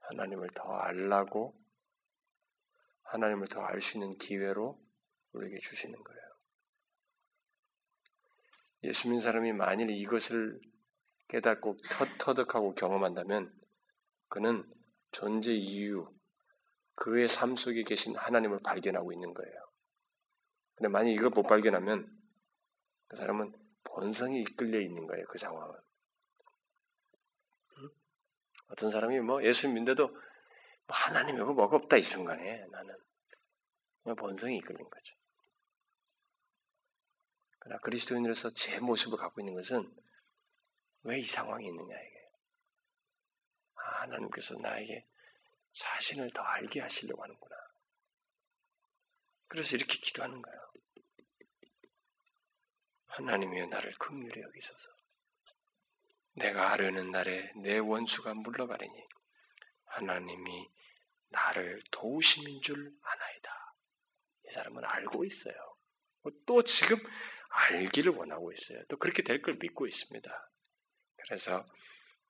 하나님을 0.00 0.50
더 0.54 0.62
알라고 0.76 1.54
하나님을 3.06 3.46
더 3.48 3.62
알 3.62 3.80
수 3.80 3.98
있는 3.98 4.16
기회로 4.18 4.80
우리에게 5.32 5.58
주시는 5.58 6.02
거예요. 6.02 6.22
예수 8.84 9.08
믿는 9.08 9.20
사람이 9.20 9.52
만일 9.52 9.90
이것을 9.90 10.60
깨닫고 11.28 11.76
터득하고 12.18 12.74
경험한다면 12.74 13.52
그는 14.28 14.64
존재 15.10 15.52
이유, 15.52 16.12
그의 16.94 17.28
삶 17.28 17.56
속에 17.56 17.82
계신 17.82 18.16
하나님을 18.16 18.60
발견하고 18.62 19.12
있는 19.12 19.34
거예요. 19.34 19.54
근데 20.74 20.88
만약 20.88 21.10
이걸 21.10 21.30
못 21.30 21.42
발견하면 21.44 22.06
그 23.08 23.16
사람은 23.16 23.52
본성이 23.84 24.40
이끌려 24.40 24.80
있는 24.80 25.06
거예요. 25.06 25.24
그 25.26 25.38
상황은. 25.38 25.74
어떤 28.68 28.90
사람이 28.90 29.20
뭐 29.20 29.42
예수 29.44 29.68
믿는데도 29.68 30.08
뭐 30.08 30.20
하나님이고 30.88 31.54
뭐가 31.54 31.76
없다 31.76 31.96
이 31.96 32.02
순간에 32.02 32.64
나는 32.66 32.96
본성이 34.16 34.58
이끌린 34.58 34.88
거죠. 34.88 35.16
그러나 37.58 37.80
그리스도인으로서 37.80 38.50
제 38.50 38.78
모습을 38.80 39.18
갖고 39.18 39.40
있는 39.40 39.54
것은 39.54 39.92
왜 41.02 41.20
이 41.20 41.24
상황이 41.24 41.66
있느냐 41.68 42.00
이게. 42.00 42.28
아, 43.76 44.02
하나님께서 44.02 44.54
나에게 44.54 45.06
자신을 45.72 46.30
더 46.30 46.42
알게 46.42 46.80
하시려고 46.80 47.22
하는구나. 47.22 47.56
그래서 49.48 49.76
이렇게 49.76 49.98
기도하는 49.98 50.42
거예요. 50.42 50.72
하나님이여 53.06 53.66
나를 53.66 53.94
긍휼히 53.98 54.42
여기소서. 54.42 54.90
내가 56.32 56.72
아려는 56.72 57.10
날에 57.12 57.52
내 57.56 57.78
원수가 57.78 58.34
물러가리니 58.34 59.06
하나님이 59.86 60.68
나를 61.30 61.82
도우심인 61.90 62.62
줄 62.62 62.76
아나이다. 63.02 63.74
이 64.48 64.52
사람은 64.52 64.84
알고 64.84 65.24
있어요. 65.24 65.54
또 66.46 66.62
지금 66.64 66.96
알기를 67.48 68.12
원하고 68.12 68.52
있어요. 68.52 68.82
또 68.88 68.98
그렇게 68.98 69.22
될 69.22 69.42
걸 69.42 69.54
믿고 69.54 69.86
있습니다. 69.86 70.50
그래서 71.16 71.64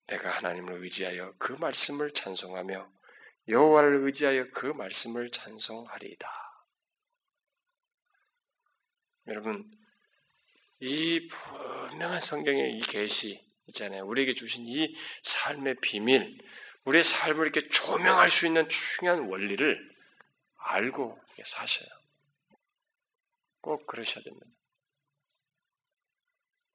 내가 0.06 0.30
하나님을 0.30 0.82
의지하여 0.82 1.34
그 1.38 1.52
말씀을 1.52 2.12
찬송하며 2.12 2.92
여호와를 3.48 4.04
의지하여 4.04 4.50
그 4.52 4.66
말씀을 4.66 5.30
찬송하리이다. 5.30 6.28
여러분 9.28 9.70
이 10.80 11.26
분명한 11.26 12.20
성경의 12.20 12.76
이 12.78 12.80
계시 12.80 13.42
있잖아요. 13.68 14.06
우리에게 14.06 14.34
주신 14.34 14.66
이 14.66 14.94
삶의 15.24 15.76
비밀, 15.80 16.38
우리의 16.86 17.02
삶을 17.02 17.46
이렇게 17.46 17.68
조명할 17.68 18.30
수 18.30 18.46
있는 18.46 18.68
중요한 18.68 19.28
원리를 19.28 19.96
알고 20.56 21.20
사셔요. 21.44 21.88
꼭 23.60 23.86
그러셔야 23.86 24.22
됩니다. 24.22 24.46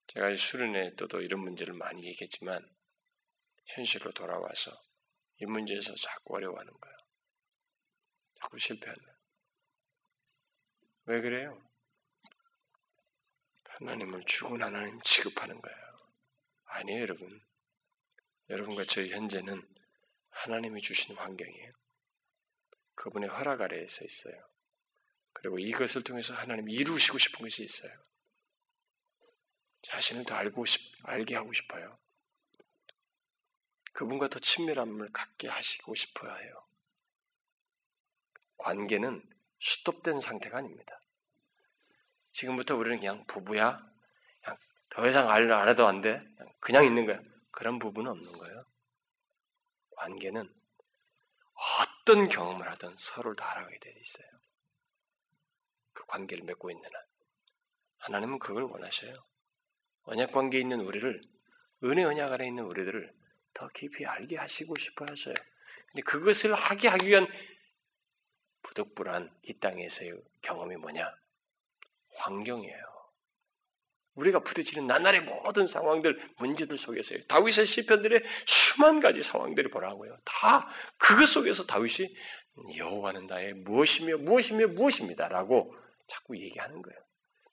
제가 0.07 0.35
수련회 0.35 0.95
때도 0.97 1.21
이런 1.21 1.39
문제를 1.39 1.73
많이 1.73 2.05
얘기했지만 2.05 2.69
현실로 3.67 4.11
돌아와서 4.11 4.71
이 5.39 5.45
문제에서 5.45 5.95
자꾸 5.95 6.35
어려워하는 6.35 6.71
거예요. 6.71 6.97
자꾸 8.41 8.59
실패하는 8.59 9.01
거예요. 9.01 9.17
왜 11.05 11.21
그래요? 11.21 11.71
하나님을 13.63 14.25
죽은 14.25 14.61
하나님 14.61 15.01
취급하는 15.03 15.59
거예요. 15.59 15.77
아니에요, 16.65 17.01
여러분. 17.01 17.41
여러분과 18.49 18.83
저희 18.83 19.11
현재는 19.11 19.65
하나님이 20.31 20.81
주신 20.81 21.15
환경이에요. 21.15 21.71
그분의 22.95 23.29
허락 23.29 23.61
아래에 23.61 23.87
서 23.87 24.03
있어요. 24.05 24.35
그리고 25.33 25.59
이것을 25.59 26.03
통해서 26.03 26.33
하나님 26.33 26.69
이루시고 26.69 27.17
싶은 27.17 27.43
것이 27.43 27.63
있어요. 27.63 27.91
자신을 29.83 30.25
더 30.25 30.35
알고 30.35 30.65
싶, 30.65 30.81
알게 31.03 31.35
하고 31.35 31.51
싶어요. 31.53 31.97
그분과 33.93 34.29
더 34.29 34.39
친밀함을 34.39 35.11
갖게 35.11 35.47
하시고 35.47 35.95
싶어야 35.95 36.35
해요. 36.35 36.63
관계는 38.57 39.21
스톱된 39.61 40.19
상태가 40.19 40.59
아닙니다. 40.59 40.99
지금부터 42.31 42.75
우리는 42.75 42.99
그냥 42.99 43.25
부부야. 43.27 43.77
그냥 44.41 44.57
더 44.89 45.07
이상 45.07 45.29
알, 45.29 45.51
알아도 45.51 45.87
안 45.87 46.01
돼. 46.01 46.19
그냥, 46.37 46.53
그냥 46.59 46.85
있는 46.85 47.05
거야. 47.05 47.19
그런 47.51 47.79
부분은 47.79 48.11
없는 48.11 48.31
거예요. 48.33 48.50
관계는 50.01 50.51
어떤 51.79 52.27
경험을 52.27 52.67
하든 52.71 52.95
서로를 52.97 53.35
다 53.35 53.51
알아가게 53.51 53.77
돼 53.77 53.93
있어요. 54.01 54.27
그 55.93 56.05
관계를 56.07 56.43
맺고 56.43 56.71
있는 56.71 56.83
한. 56.83 57.05
하나님은 57.99 58.39
그걸 58.39 58.63
원하셔요. 58.63 59.13
언약 60.03 60.31
관계에 60.31 60.59
있는 60.59 60.81
우리를, 60.81 61.21
은혜 61.83 62.03
언약 62.03 62.33
안에 62.33 62.47
있는 62.47 62.63
우리들을 62.63 63.13
더 63.53 63.67
깊이 63.69 64.07
알게 64.07 64.37
하시고 64.37 64.75
싶어 64.77 65.05
하셔요. 65.07 65.35
근데 65.91 66.01
그것을 66.01 66.55
하게 66.55 66.87
하기 66.87 67.07
위한 67.07 67.27
부득불한 68.63 69.29
이 69.43 69.59
땅에서의 69.59 70.19
경험이 70.41 70.77
뭐냐? 70.77 71.13
환경이에요. 72.15 73.00
우리가 74.21 74.39
부딪히는 74.39 74.87
나날의 74.87 75.21
모든 75.21 75.65
상황들, 75.67 76.33
문제들 76.37 76.77
속에서요. 76.77 77.21
다윗의 77.27 77.65
시편들의 77.65 78.23
수만 78.45 78.99
가지 78.99 79.23
상황들을 79.23 79.71
보라고요. 79.71 80.17
다 80.23 80.69
그것 80.97 81.27
속에서 81.27 81.65
다윗이 81.65 82.15
여호와는 82.77 83.27
나의 83.27 83.53
무엇이며 83.53 84.17
무엇이며 84.17 84.67
무엇입니다라고 84.67 85.75
자꾸 86.07 86.37
얘기하는 86.37 86.81
거예요. 86.81 86.99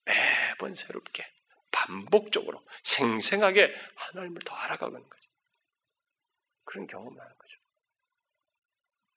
매번 0.04 0.74
새롭게 0.74 1.24
반복적으로 1.70 2.64
생생하게 2.82 3.74
하나님을 3.96 4.40
더 4.44 4.54
알아가는 4.54 5.00
거죠. 5.00 5.30
그런 6.64 6.86
경험을 6.86 7.18
하는 7.18 7.34
거죠. 7.38 7.58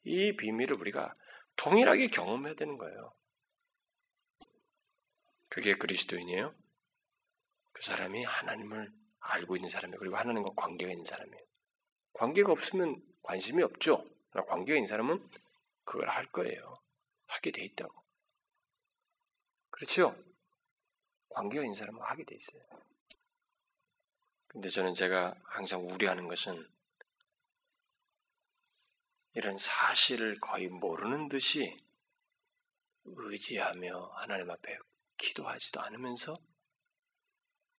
이 0.04 0.36
비밀을 0.38 0.78
우리가 0.78 1.14
동일하게 1.58 2.08
경험해야 2.08 2.56
되는 2.56 2.78
거예요. 2.78 3.14
그게 5.50 5.76
그리스도인이에요. 5.76 6.56
그 7.82 7.86
사람이 7.86 8.24
하나님을 8.24 8.94
알고 9.22 9.56
있는 9.56 9.68
사람이에요. 9.68 9.98
그리고 9.98 10.16
하나님과 10.16 10.52
관계가 10.56 10.92
있는 10.92 11.04
사람이에요. 11.04 11.44
관계가 12.14 12.52
없으면 12.52 13.02
관심이 13.24 13.64
없죠. 13.64 14.08
관계가 14.30 14.78
있는 14.78 14.86
사람은 14.86 15.28
그걸 15.84 16.08
할 16.08 16.28
거예요. 16.28 16.76
하게 17.26 17.50
돼 17.50 17.64
있다고. 17.64 17.92
그렇죠? 19.72 20.16
관계가 21.30 21.64
있는 21.64 21.74
사람은 21.74 22.00
하게 22.04 22.24
돼 22.24 22.36
있어요. 22.36 22.62
근데 24.46 24.70
저는 24.70 24.94
제가 24.94 25.34
항상 25.46 25.90
우려하는 25.90 26.28
것은 26.28 26.70
이런 29.34 29.58
사실을 29.58 30.40
거의 30.40 30.68
모르는 30.68 31.30
듯이 31.30 31.76
의지하며 33.06 34.12
하나님 34.18 34.52
앞에 34.52 34.78
기도하지도 35.18 35.82
않으면서 35.82 36.38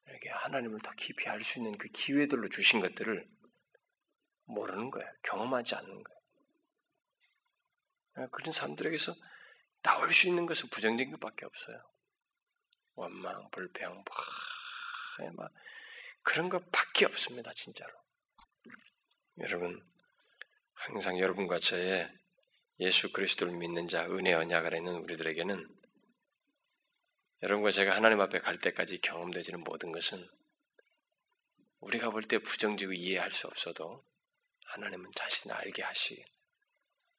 이렇게 0.07 0.29
하나님을 0.31 0.81
더 0.81 0.91
깊이 0.97 1.29
알 1.29 1.41
수 1.43 1.59
있는 1.59 1.73
그 1.73 1.89
기회들로 1.89 2.49
주신 2.49 2.81
것들을 2.81 3.27
모르는 4.45 4.91
거예요. 4.91 5.11
경험하지 5.23 5.75
않는 5.77 6.03
거예요. 6.03 6.23
그런 8.31 8.53
사람들에게서 8.53 9.15
나올 9.83 10.13
수 10.13 10.29
있는 10.29 10.47
것은 10.47 10.69
부정적인 10.71 11.13
것밖에 11.13 11.47
없어요. 11.47 11.83
원망, 12.95 13.51
불평, 13.51 14.05
막 15.35 15.53
그런 16.23 16.49
것밖에 16.49 17.07
없습니다. 17.07 17.53
진짜로. 17.55 17.93
여러분 19.39 19.83
항상 20.75 21.19
여러분과 21.19 21.59
저의 21.59 22.09
예수 22.81 23.11
그리스도를 23.13 23.55
믿는 23.57 23.89
자, 23.89 24.05
은혜 24.07 24.35
언약 24.35 24.67
아래 24.67 24.77
있는 24.79 24.95
우리들에게는 24.97 25.82
여러분과 27.43 27.71
제가 27.73 27.97
하나님 27.97 28.21
앞에 28.21 28.39
갈 28.39 28.59
때까지 28.59 29.01
경험되지는 29.01 29.61
모든 29.65 29.91
것은 29.91 30.29
우리가 31.81 32.11
볼 32.11 32.23
때 32.23 32.39
부정적으로 32.39 32.95
이해할 32.95 33.33
수 33.33 33.49
없어도 33.49 34.01
하나님은 34.67 35.11
자신을 35.15 35.55
알게 35.57 35.83
하시 35.83 36.25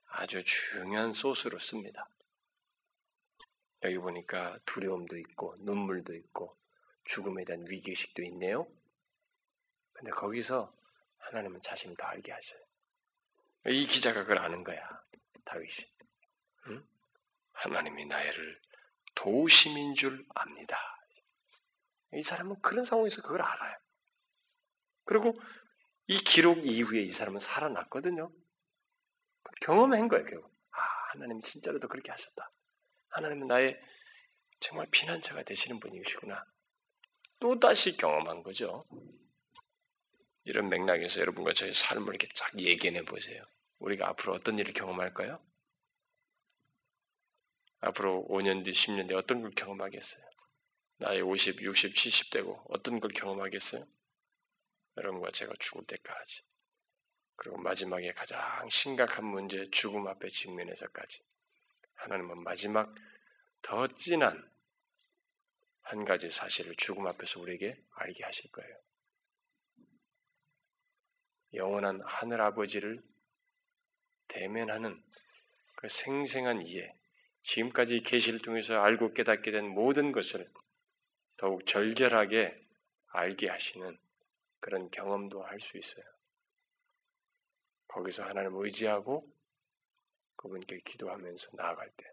아주 0.05 0.41
중요한 0.43 1.13
소스로 1.13 1.59
씁니다. 1.59 2.07
여기 3.83 3.97
보니까 3.97 4.57
두려움도 4.65 5.17
있고 5.17 5.57
눈물도 5.59 6.13
있고 6.15 6.57
죽음에 7.03 7.43
대한 7.43 7.65
위기의식도 7.69 8.23
있네요. 8.23 8.65
근데 9.91 10.09
거기서 10.11 10.71
하나님은 11.17 11.61
자신을 11.61 11.97
더 11.97 12.05
알게 12.05 12.31
하셔요. 12.31 12.61
이 13.67 13.85
기자가 13.87 14.21
그걸 14.21 14.39
아는 14.39 14.63
거야. 14.63 15.01
다윗이. 15.43 15.91
응? 16.67 16.87
하나님이 17.51 18.05
나를 18.05 18.61
도우심인 19.15 19.95
줄 19.95 20.25
압니다. 20.35 20.77
이 22.13 22.23
사람은 22.23 22.61
그런 22.61 22.83
상황에서 22.83 23.21
그걸 23.21 23.41
알아요. 23.41 23.77
그리고 25.05 25.33
이 26.07 26.17
기록 26.17 26.65
이후에 26.65 27.01
이 27.01 27.09
사람은 27.09 27.39
살아났거든요. 27.39 28.31
경험한 29.61 30.07
거예요. 30.07 30.23
결국. 30.25 30.53
아 30.71 30.79
하나님 31.11 31.41
진짜로도 31.41 31.87
그렇게 31.87 32.11
하셨다. 32.11 32.51
하나님은 33.09 33.47
나의 33.47 33.79
정말 34.59 34.87
피난처가 34.91 35.43
되시는 35.43 35.79
분이시구나. 35.79 36.43
또 37.39 37.59
다시 37.59 37.97
경험한 37.97 38.43
거죠. 38.43 38.79
이런 40.45 40.69
맥락에서 40.69 41.19
여러분과 41.21 41.53
저의 41.53 41.73
삶을 41.73 42.09
이렇게 42.09 42.27
쫙 42.35 42.57
예견해 42.59 43.03
보세요. 43.03 43.43
우리가 43.79 44.09
앞으로 44.09 44.33
어떤 44.33 44.59
일을 44.59 44.73
경험할까요? 44.73 45.39
앞으로 47.83 48.25
5년 48.29 48.63
뒤, 48.63 48.71
10년 48.71 49.09
뒤 49.09 49.13
어떤 49.13 49.41
걸 49.41 49.51
경험하겠어요? 49.51 50.23
나이 50.99 51.21
50, 51.21 51.61
60, 51.61 51.95
70 51.95 52.31
되고 52.31 52.63
어떤 52.69 53.01
걸 53.01 53.11
경험하겠어요? 53.11 53.85
여러분과 54.97 55.31
제가 55.31 55.53
죽을 55.59 55.85
때까지. 55.85 56.43
그리고 57.35 57.57
마지막에 57.57 58.13
가장 58.13 58.69
심각한 58.69 59.25
문제, 59.25 59.69
죽음 59.71 60.07
앞에 60.07 60.29
직면해서까지. 60.29 61.19
하나님은 61.95 62.43
마지막 62.43 62.93
더 63.61 63.87
진한 63.97 64.49
한 65.81 66.05
가지 66.05 66.29
사실을 66.29 66.75
죽음 66.77 67.05
앞에서 67.07 67.41
우리에게 67.41 67.77
알게 67.95 68.23
하실 68.23 68.49
거예요. 68.51 68.77
영원한 71.53 72.01
하늘 72.05 72.39
아버지를 72.39 73.03
대면하는 74.29 75.03
그 75.75 75.89
생생한 75.89 76.65
이해, 76.65 76.95
지금까지 77.43 78.01
계시를 78.01 78.39
통해서 78.39 78.75
알고 78.81 79.13
깨닫게 79.13 79.51
된 79.51 79.67
모든 79.67 80.11
것을 80.11 80.49
더욱 81.37 81.65
절절하게 81.65 82.59
알게 83.09 83.49
하시는 83.49 83.97
그런 84.59 84.89
경험도 84.89 85.43
할 85.43 85.59
수 85.59 85.77
있어요. 85.77 86.03
거기서 87.87 88.23
하나님을 88.23 88.65
의지하고 88.65 89.21
그분께 90.35 90.79
기도하면서 90.85 91.51
나아갈 91.53 91.89
때. 91.95 92.05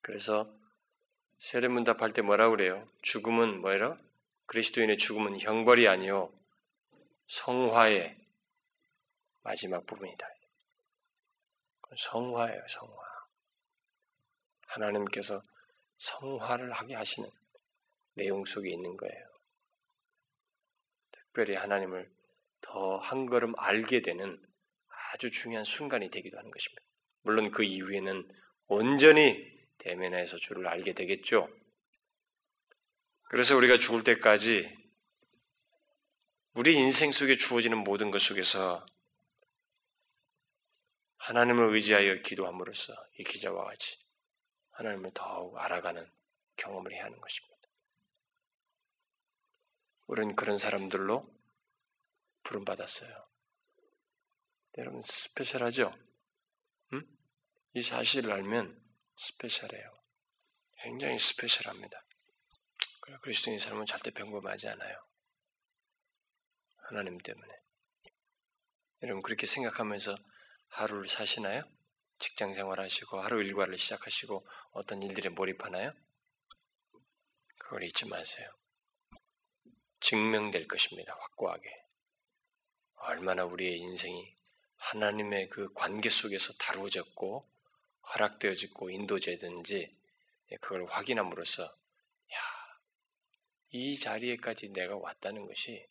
그래서 0.00 0.44
세례문답할 1.40 2.12
때 2.12 2.22
뭐라 2.22 2.48
그래요? 2.50 2.86
죽음은 3.02 3.60
뭐예요? 3.60 3.96
그리스도인의 4.46 4.96
죽음은 4.96 5.40
형벌이 5.40 5.86
아니요 5.88 6.32
성화의 7.28 8.16
마지막 9.42 9.84
부분이다. 9.86 10.26
성화예요, 11.96 12.62
성화. 12.68 13.07
하나님께서 14.68 15.42
성화를 15.98 16.72
하게 16.72 16.94
하시는 16.94 17.28
내용 18.14 18.44
속에 18.44 18.70
있는 18.70 18.96
거예요. 18.96 19.28
특별히 21.12 21.54
하나님을 21.54 22.10
더 22.60 22.98
한 22.98 23.26
걸음 23.26 23.54
알게 23.56 24.02
되는 24.02 24.40
아주 25.14 25.30
중요한 25.30 25.64
순간이 25.64 26.10
되기도 26.10 26.36
하는 26.36 26.50
것입니다. 26.50 26.82
물론 27.22 27.50
그 27.50 27.64
이후에는 27.64 28.28
온전히 28.66 29.58
대면해서 29.78 30.36
주를 30.36 30.66
알게 30.66 30.92
되겠죠. 30.92 31.48
그래서 33.30 33.56
우리가 33.56 33.78
죽을 33.78 34.04
때까지 34.04 34.76
우리 36.54 36.74
인생 36.74 37.12
속에 37.12 37.36
주어지는 37.36 37.78
모든 37.78 38.10
것 38.10 38.20
속에서 38.20 38.84
하나님을 41.18 41.74
의지하여 41.74 42.22
기도함으로써 42.22 42.94
이 43.18 43.24
기자와 43.24 43.64
같이 43.64 43.96
하나님을 44.78 45.10
더욱 45.12 45.58
알아가는 45.58 46.08
경험을 46.56 46.92
해야 46.92 47.04
하는 47.04 47.20
것입니다. 47.20 47.68
우리는 50.06 50.36
그런 50.36 50.56
사람들로 50.56 51.22
부름 52.44 52.64
받았어요. 52.64 53.22
여러분 54.78 55.02
스페셜하죠? 55.02 55.92
음? 56.92 57.18
이 57.74 57.82
사실을 57.82 58.32
알면 58.32 58.80
스페셜해요. 59.16 59.92
굉장히 60.82 61.18
스페셜합니다. 61.18 62.00
그리스도인 63.22 63.58
사람은 63.58 63.86
절대 63.86 64.10
평범하지 64.12 64.68
않아요. 64.68 64.96
하나님 66.76 67.18
때문에. 67.18 67.52
여러분 69.02 69.22
그렇게 69.22 69.46
생각하면서 69.46 70.16
하루를 70.68 71.08
사시나요? 71.08 71.62
직장 72.18 72.54
생활하시고 72.54 73.20
하루 73.20 73.42
일과를 73.42 73.78
시작하시고 73.78 74.46
어떤 74.72 75.02
일들에 75.02 75.28
몰입하나요? 75.28 75.92
그걸 77.58 77.84
잊지 77.84 78.06
마세요. 78.06 78.50
증명될 80.00 80.66
것입니다. 80.68 81.14
확고하게. 81.14 81.70
얼마나 82.96 83.44
우리의 83.44 83.78
인생이 83.78 84.34
하나님의 84.76 85.48
그 85.48 85.72
관계 85.74 86.08
속에서 86.08 86.52
다루어졌고 86.54 87.42
허락되어졌고 88.14 88.90
인도되든지 88.90 89.92
그걸 90.60 90.86
확인함으로써 90.86 91.64
야, 91.64 92.38
이 93.70 93.96
자리에까지 93.98 94.70
내가 94.70 94.96
왔다는 94.96 95.46
것이 95.46 95.86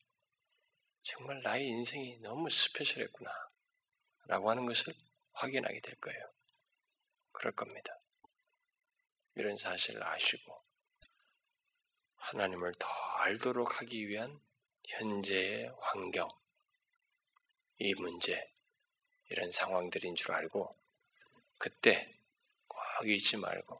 정말 1.03 1.41
나의 1.41 1.67
인생이 1.67 2.19
너무 2.21 2.49
스페셜했구나 2.49 3.29
라고 4.25 4.49
하는 4.49 4.65
것을 4.65 4.93
확인하게 5.37 5.79
될 5.81 5.95
거예요. 5.95 6.31
그럴 7.31 7.53
겁니다. 7.53 7.99
이런 9.35 9.55
사실을 9.55 10.03
아시고 10.03 10.63
하나님을 12.15 12.73
더 12.79 12.87
알도록 12.87 13.81
하기 13.81 14.07
위한 14.07 14.41
현재의 14.85 15.71
환경, 15.79 16.27
이 17.77 17.93
문제, 17.93 18.51
이런 19.29 19.51
상황들인 19.51 20.15
줄 20.15 20.31
알고 20.31 20.71
그때 21.57 22.09
꼭 22.67 22.81
잊지 23.05 23.37
말고 23.37 23.77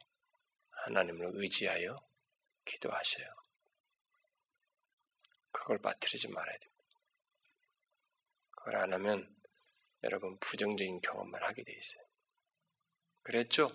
하나님을 0.70 1.32
의지하여 1.34 1.96
기도하셔요. 2.64 3.26
그걸 5.50 5.78
빠뜨리지 5.78 6.28
말아야 6.28 6.58
됩니다. 6.58 6.84
그걸 8.50 8.76
안 8.76 8.92
하면 8.92 9.37
여러분 10.04 10.38
부정적인 10.38 11.00
경험만 11.00 11.42
하게 11.42 11.64
돼 11.64 11.72
있어요. 11.72 12.02
그랬죠? 13.22 13.68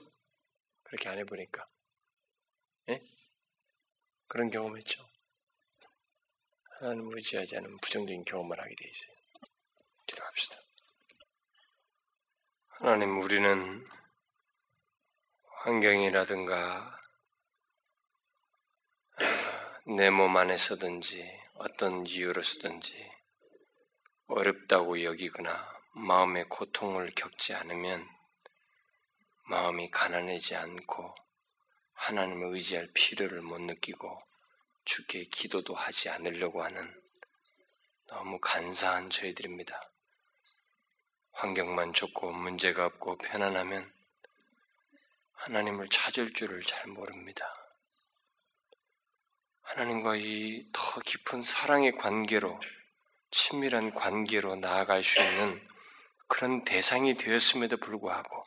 그렇게 0.83 1.09
안 1.09 1.17
해보니까. 1.19 1.65
예? 2.89 3.01
그런 4.27 4.49
경험했죠. 4.49 5.07
하나님을 6.79 7.17
의지하지 7.17 7.57
않으면 7.57 7.77
부정적인 7.81 8.25
경험만 8.25 8.59
하게 8.59 8.75
돼 8.75 8.89
있어요. 8.89 9.15
기도합시다. 10.07 10.59
하나님, 12.67 13.19
우리는 13.19 13.87
환경이라든가 15.63 16.99
아, 19.15 19.79
내몸 19.85 20.35
안에서든지 20.35 21.41
어떤 21.55 22.05
이유로서든지 22.05 23.11
어렵다고 24.27 25.03
여기거나 25.03 25.72
마음의 25.93 26.49
고통을 26.49 27.11
겪지 27.15 27.53
않으면 27.53 28.07
마음이 29.45 29.91
가난하지 29.91 30.55
않고 30.55 31.15
하나님을 31.93 32.55
의지할 32.55 32.89
필요를 32.93 33.41
못 33.41 33.61
느끼고 33.61 34.19
주께 34.85 35.23
기도도 35.25 35.75
하지 35.75 36.09
않으려고 36.09 36.63
하는 36.63 36.93
너무 38.07 38.39
간사한 38.39 39.09
저희들입니다. 39.09 39.81
환경만 41.33 41.93
좋고 41.93 42.31
문제가 42.31 42.85
없고 42.85 43.17
편안하면 43.19 43.91
하나님을 45.33 45.89
찾을 45.89 46.33
줄을 46.33 46.63
잘 46.63 46.87
모릅니다. 46.87 47.53
하나님과 49.61 50.15
이 50.17 50.65
더 50.73 50.99
깊은 51.01 51.43
사랑의 51.43 51.95
관계로 51.95 52.59
친밀한 53.31 53.93
관계로 53.93 54.55
나아갈 54.55 55.03
수 55.03 55.19
있는 55.21 55.72
그런 56.27 56.63
대상이 56.65 57.15
되었음에도 57.17 57.77
불구하고 57.77 58.43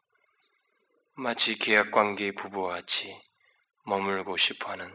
마치 1.14 1.56
계약 1.56 1.90
관계의 1.92 2.32
부부와 2.34 2.74
같이 2.74 3.20
머물고 3.84 4.36
싶어 4.36 4.70
하는 4.70 4.92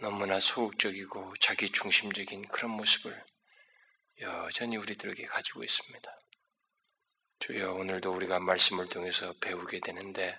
너무나 0.00 0.40
소극적이고 0.40 1.34
자기 1.40 1.70
중심적인 1.70 2.48
그런 2.48 2.70
모습을 2.72 3.24
여전히 4.20 4.76
우리들에게 4.76 5.26
가지고 5.26 5.64
있습니다. 5.64 6.20
주여 7.40 7.72
오늘도 7.74 8.12
우리가 8.12 8.40
말씀을 8.40 8.88
통해서 8.88 9.32
배우게 9.40 9.80
되는데 9.80 10.36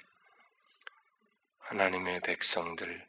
하나님의 1.60 2.21
백성들 2.21 3.08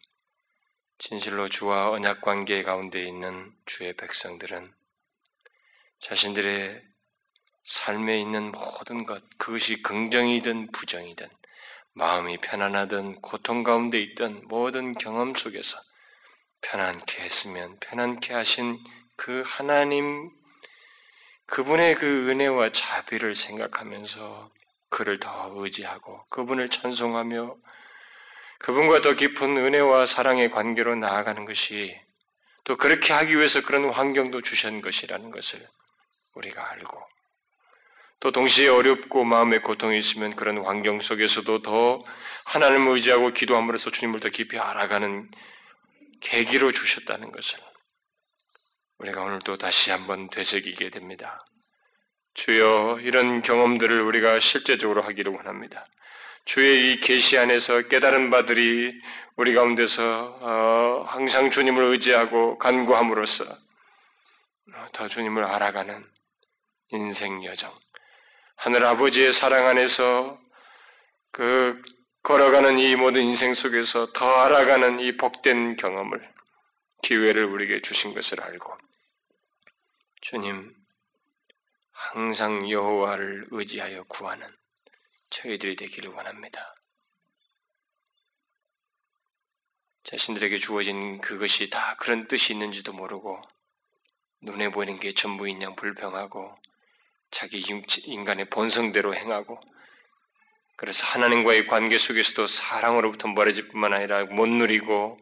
진실로 0.99 1.49
주와 1.49 1.91
언약 1.91 2.21
관계 2.21 2.63
가운데 2.63 3.03
있는 3.03 3.57
주의 3.65 3.93
백성들은 3.97 4.73
자신들의 6.01 6.90
삶에 7.65 8.21
있는 8.21 8.53
모든 8.53 9.07
것, 9.07 9.23
그것이 9.39 9.83
긍정이든 9.83 10.73
부정이든, 10.73 11.29
마음이 11.95 12.39
편안하든 12.39 13.21
고통 13.21 13.63
가운데 13.63 14.01
있던 14.01 14.43
모든 14.49 14.95
경험 14.95 15.35
속에서 15.35 15.79
편안케 16.63 17.23
했으면 17.23 17.77
편안케 17.81 18.33
하신 18.33 18.79
그 19.17 19.43
하나님, 19.47 20.31
그분의 21.47 21.97
그 21.97 22.31
은혜와 22.31 22.71
자비를 22.73 23.35
생각하면서 23.35 24.51
그를 24.89 25.19
더 25.19 25.53
의지하고 25.57 26.25
그분을 26.31 26.69
찬송하며 26.69 27.57
그분과 28.61 29.01
더 29.01 29.15
깊은 29.15 29.57
은혜와 29.57 30.07
사랑의 30.07 30.51
관계로 30.51 30.95
나아가는 30.95 31.45
것이 31.45 31.99
또 32.65 32.77
그렇게 32.77 33.13
하기 33.13 33.37
위해서 33.37 33.63
그런 33.63 33.91
환경도 33.91 34.43
주신 34.43 34.83
것이라는 34.83 35.31
것을 35.31 35.67
우리가 36.35 36.71
알고 36.71 37.01
또 38.21 38.31
동시에 38.31 38.69
어렵고 38.69 39.25
마음의 39.25 39.63
고통이 39.63 39.99
있으면 39.99 40.37
그런 40.37 40.65
환경 40.65 41.01
속에서도 41.01 41.63
더 41.63 42.05
하나님을 42.45 42.95
의지하고 42.95 43.33
기도함으로써 43.33 43.91
주님을 43.91 44.21
더 44.21 44.29
깊이 44.29 44.59
알아가는 44.59 45.31
계기로 46.21 46.73
주셨다는 46.73 47.33
것을 47.33 47.59
우리가 48.99 49.23
오늘도 49.23 49.57
다시 49.57 49.91
한번 49.91 50.29
되새기게 50.29 50.91
됩니다. 50.91 51.45
주여 52.35 53.01
이런 53.01 53.41
경험들을 53.41 54.03
우리가 54.03 54.39
실제적으로 54.41 55.03
하기를 55.03 55.33
원합니다. 55.33 55.87
주의 56.45 56.93
이 56.93 57.01
계시 57.01 57.39
안에서 57.39 57.83
깨달은 57.83 58.31
바들이 58.31 58.93
우리 59.37 59.55
가운데서 59.55 60.39
어, 60.41 61.05
항상 61.09 61.51
주님을 61.51 61.83
의지하고 61.85 62.59
간구함으로써 62.59 63.45
더 64.93 65.09
주님을 65.09 65.45
알아가는 65.45 66.05
인생 66.91 67.45
여정, 67.45 67.73
하늘 68.63 68.85
아버지의 68.85 69.33
사랑 69.33 69.69
안에서 69.69 70.39
그 71.31 71.81
걸어가는 72.23 72.79
이 72.79 72.95
모든 72.95 73.23
인생 73.23 73.55
속에서 73.55 74.13
더 74.13 74.31
알아가는 74.35 75.01
이 75.01 75.17
복된 75.17 75.77
경험을 75.77 76.31
기회를 77.03 77.47
우리에게 77.47 77.81
주신 77.81 78.13
것을 78.13 78.43
알고 78.43 78.77
주님 80.21 80.75
항상 81.91 82.69
여호와를 82.69 83.47
의지하여 83.51 84.05
구하는 84.05 84.47
저희들이 85.31 85.77
되기를 85.77 86.11
원합니다. 86.11 86.75
자신들에게 90.05 90.59
주어진 90.59 91.23
그것이 91.23 91.71
다 91.71 91.97
그런 91.99 92.29
뜻이 92.29 92.53
있는지도 92.53 92.93
모르고 92.93 93.41
눈에 94.43 94.69
보이는 94.69 95.01
게 95.01 95.13
전부인 95.13 95.63
양 95.63 95.75
불평하고 95.77 96.55
자기 97.31 97.63
인간의 98.05 98.51
본성대로 98.51 99.15
행하고 99.15 99.61
그래서 100.77 101.05
하나님과의 101.07 101.67
관계 101.67 101.99
속에서도 101.99 102.47
사랑으로부터 102.47 103.29
멀어질 103.29 103.69
뿐만 103.69 103.93
아니라 103.93 104.25
못 104.25 104.49
누리고 104.49 105.17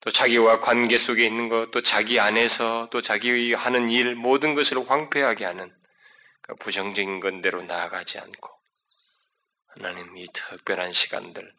또 0.00 0.10
자기와 0.10 0.60
관계 0.60 0.96
속에 0.96 1.24
있는 1.24 1.48
것, 1.48 1.70
또 1.70 1.82
자기 1.82 2.18
안에서 2.18 2.88
또 2.90 3.02
자기 3.02 3.52
하는 3.52 3.90
일 3.90 4.14
모든 4.14 4.54
것을 4.54 4.90
황폐하게 4.90 5.44
하는 5.44 5.72
그 6.40 6.56
부정적인 6.56 7.20
건대로 7.20 7.62
나아가지 7.62 8.18
않고 8.18 8.50
하나님 9.68 10.16
이 10.16 10.26
특별한 10.32 10.92
시간들, 10.92 11.52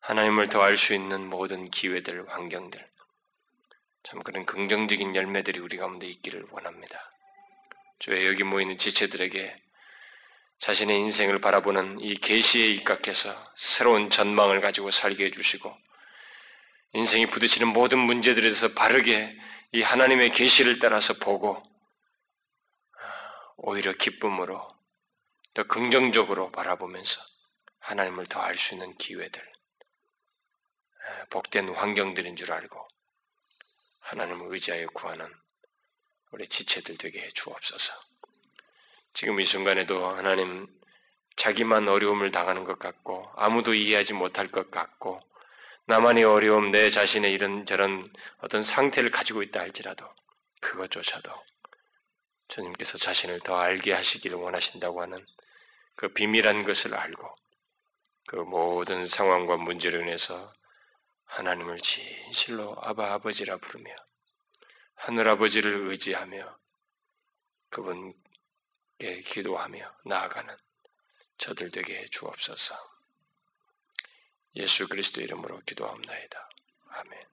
하나님을 0.00 0.48
더 0.48 0.62
알 0.62 0.76
수 0.76 0.94
있는 0.94 1.28
모든 1.28 1.70
기회들, 1.70 2.28
환경들, 2.28 2.86
참 4.04 4.22
그런 4.22 4.46
긍정적인 4.46 5.16
열매들이 5.16 5.58
우리 5.58 5.76
가운데 5.78 6.06
있기를 6.06 6.46
원합니다. 6.50 7.10
주의 8.02 8.26
여기 8.26 8.42
모이는 8.42 8.78
지체들에게 8.78 9.56
자신의 10.58 10.98
인생을 10.98 11.40
바라보는 11.40 12.00
이 12.00 12.16
계시에 12.16 12.66
입각해서 12.66 13.32
새로운 13.54 14.10
전망을 14.10 14.60
가지고 14.60 14.90
살게 14.90 15.26
해주시고 15.26 15.72
인생이 16.94 17.26
부딪히는 17.26 17.68
모든 17.68 18.00
문제들에 18.00 18.42
대해서 18.42 18.74
바르게 18.74 19.32
이 19.70 19.82
하나님의 19.82 20.32
계시를 20.32 20.80
따라서 20.80 21.14
보고 21.14 21.58
아, 21.58 23.54
오히려 23.58 23.92
기쁨으로 23.92 24.68
더 25.54 25.62
긍정적으로 25.62 26.50
바라보면서 26.50 27.20
하나님을 27.78 28.26
더 28.26 28.42
알 28.42 28.56
수 28.56 28.74
있는 28.74 28.96
기회들, 28.96 29.40
아, 31.06 31.24
복된 31.30 31.68
환경들인 31.68 32.34
줄 32.34 32.50
알고 32.50 32.84
하나님을 34.00 34.52
의지하여 34.54 34.88
구하는 34.88 35.32
우리 36.32 36.48
지체들 36.48 36.96
되게 36.98 37.20
해 37.20 37.28
주옵소서. 37.30 37.92
지금 39.14 39.38
이 39.38 39.44
순간에도 39.44 40.06
하나님 40.06 40.66
자기만 41.36 41.88
어려움을 41.88 42.30
당하는 42.30 42.64
것 42.64 42.78
같고 42.78 43.30
아무도 43.36 43.74
이해하지 43.74 44.14
못할 44.14 44.48
것 44.48 44.70
같고 44.70 45.20
나만이 45.86 46.24
어려움 46.24 46.70
내 46.70 46.90
자신의 46.90 47.32
이런 47.32 47.66
저런 47.66 48.10
어떤 48.38 48.62
상태를 48.62 49.10
가지고 49.10 49.42
있다 49.42 49.60
할지라도 49.60 50.06
그것조차도 50.60 51.30
주님께서 52.48 52.98
자신을 52.98 53.40
더 53.40 53.56
알게 53.56 53.92
하시기를 53.92 54.36
원하신다고 54.36 55.02
하는 55.02 55.24
그 55.96 56.08
비밀한 56.08 56.64
것을 56.64 56.94
알고 56.94 57.36
그 58.28 58.36
모든 58.36 59.06
상황과 59.06 59.56
문제로 59.56 60.00
인해서 60.00 60.52
하나님을 61.24 61.78
진실로 61.78 62.76
아바 62.80 63.12
아버지라 63.14 63.56
부르며 63.58 63.90
하늘아버지를 65.02 65.88
의지하며 65.88 66.56
그분께 67.70 69.20
기도하며 69.24 69.96
나아가는 70.04 70.56
저들 71.38 71.72
되게 71.72 72.06
주옵소서. 72.10 72.76
예수 74.54 74.86
그리스도 74.86 75.20
이름으로 75.20 75.60
기도합니다. 75.66 76.48
아멘. 76.90 77.31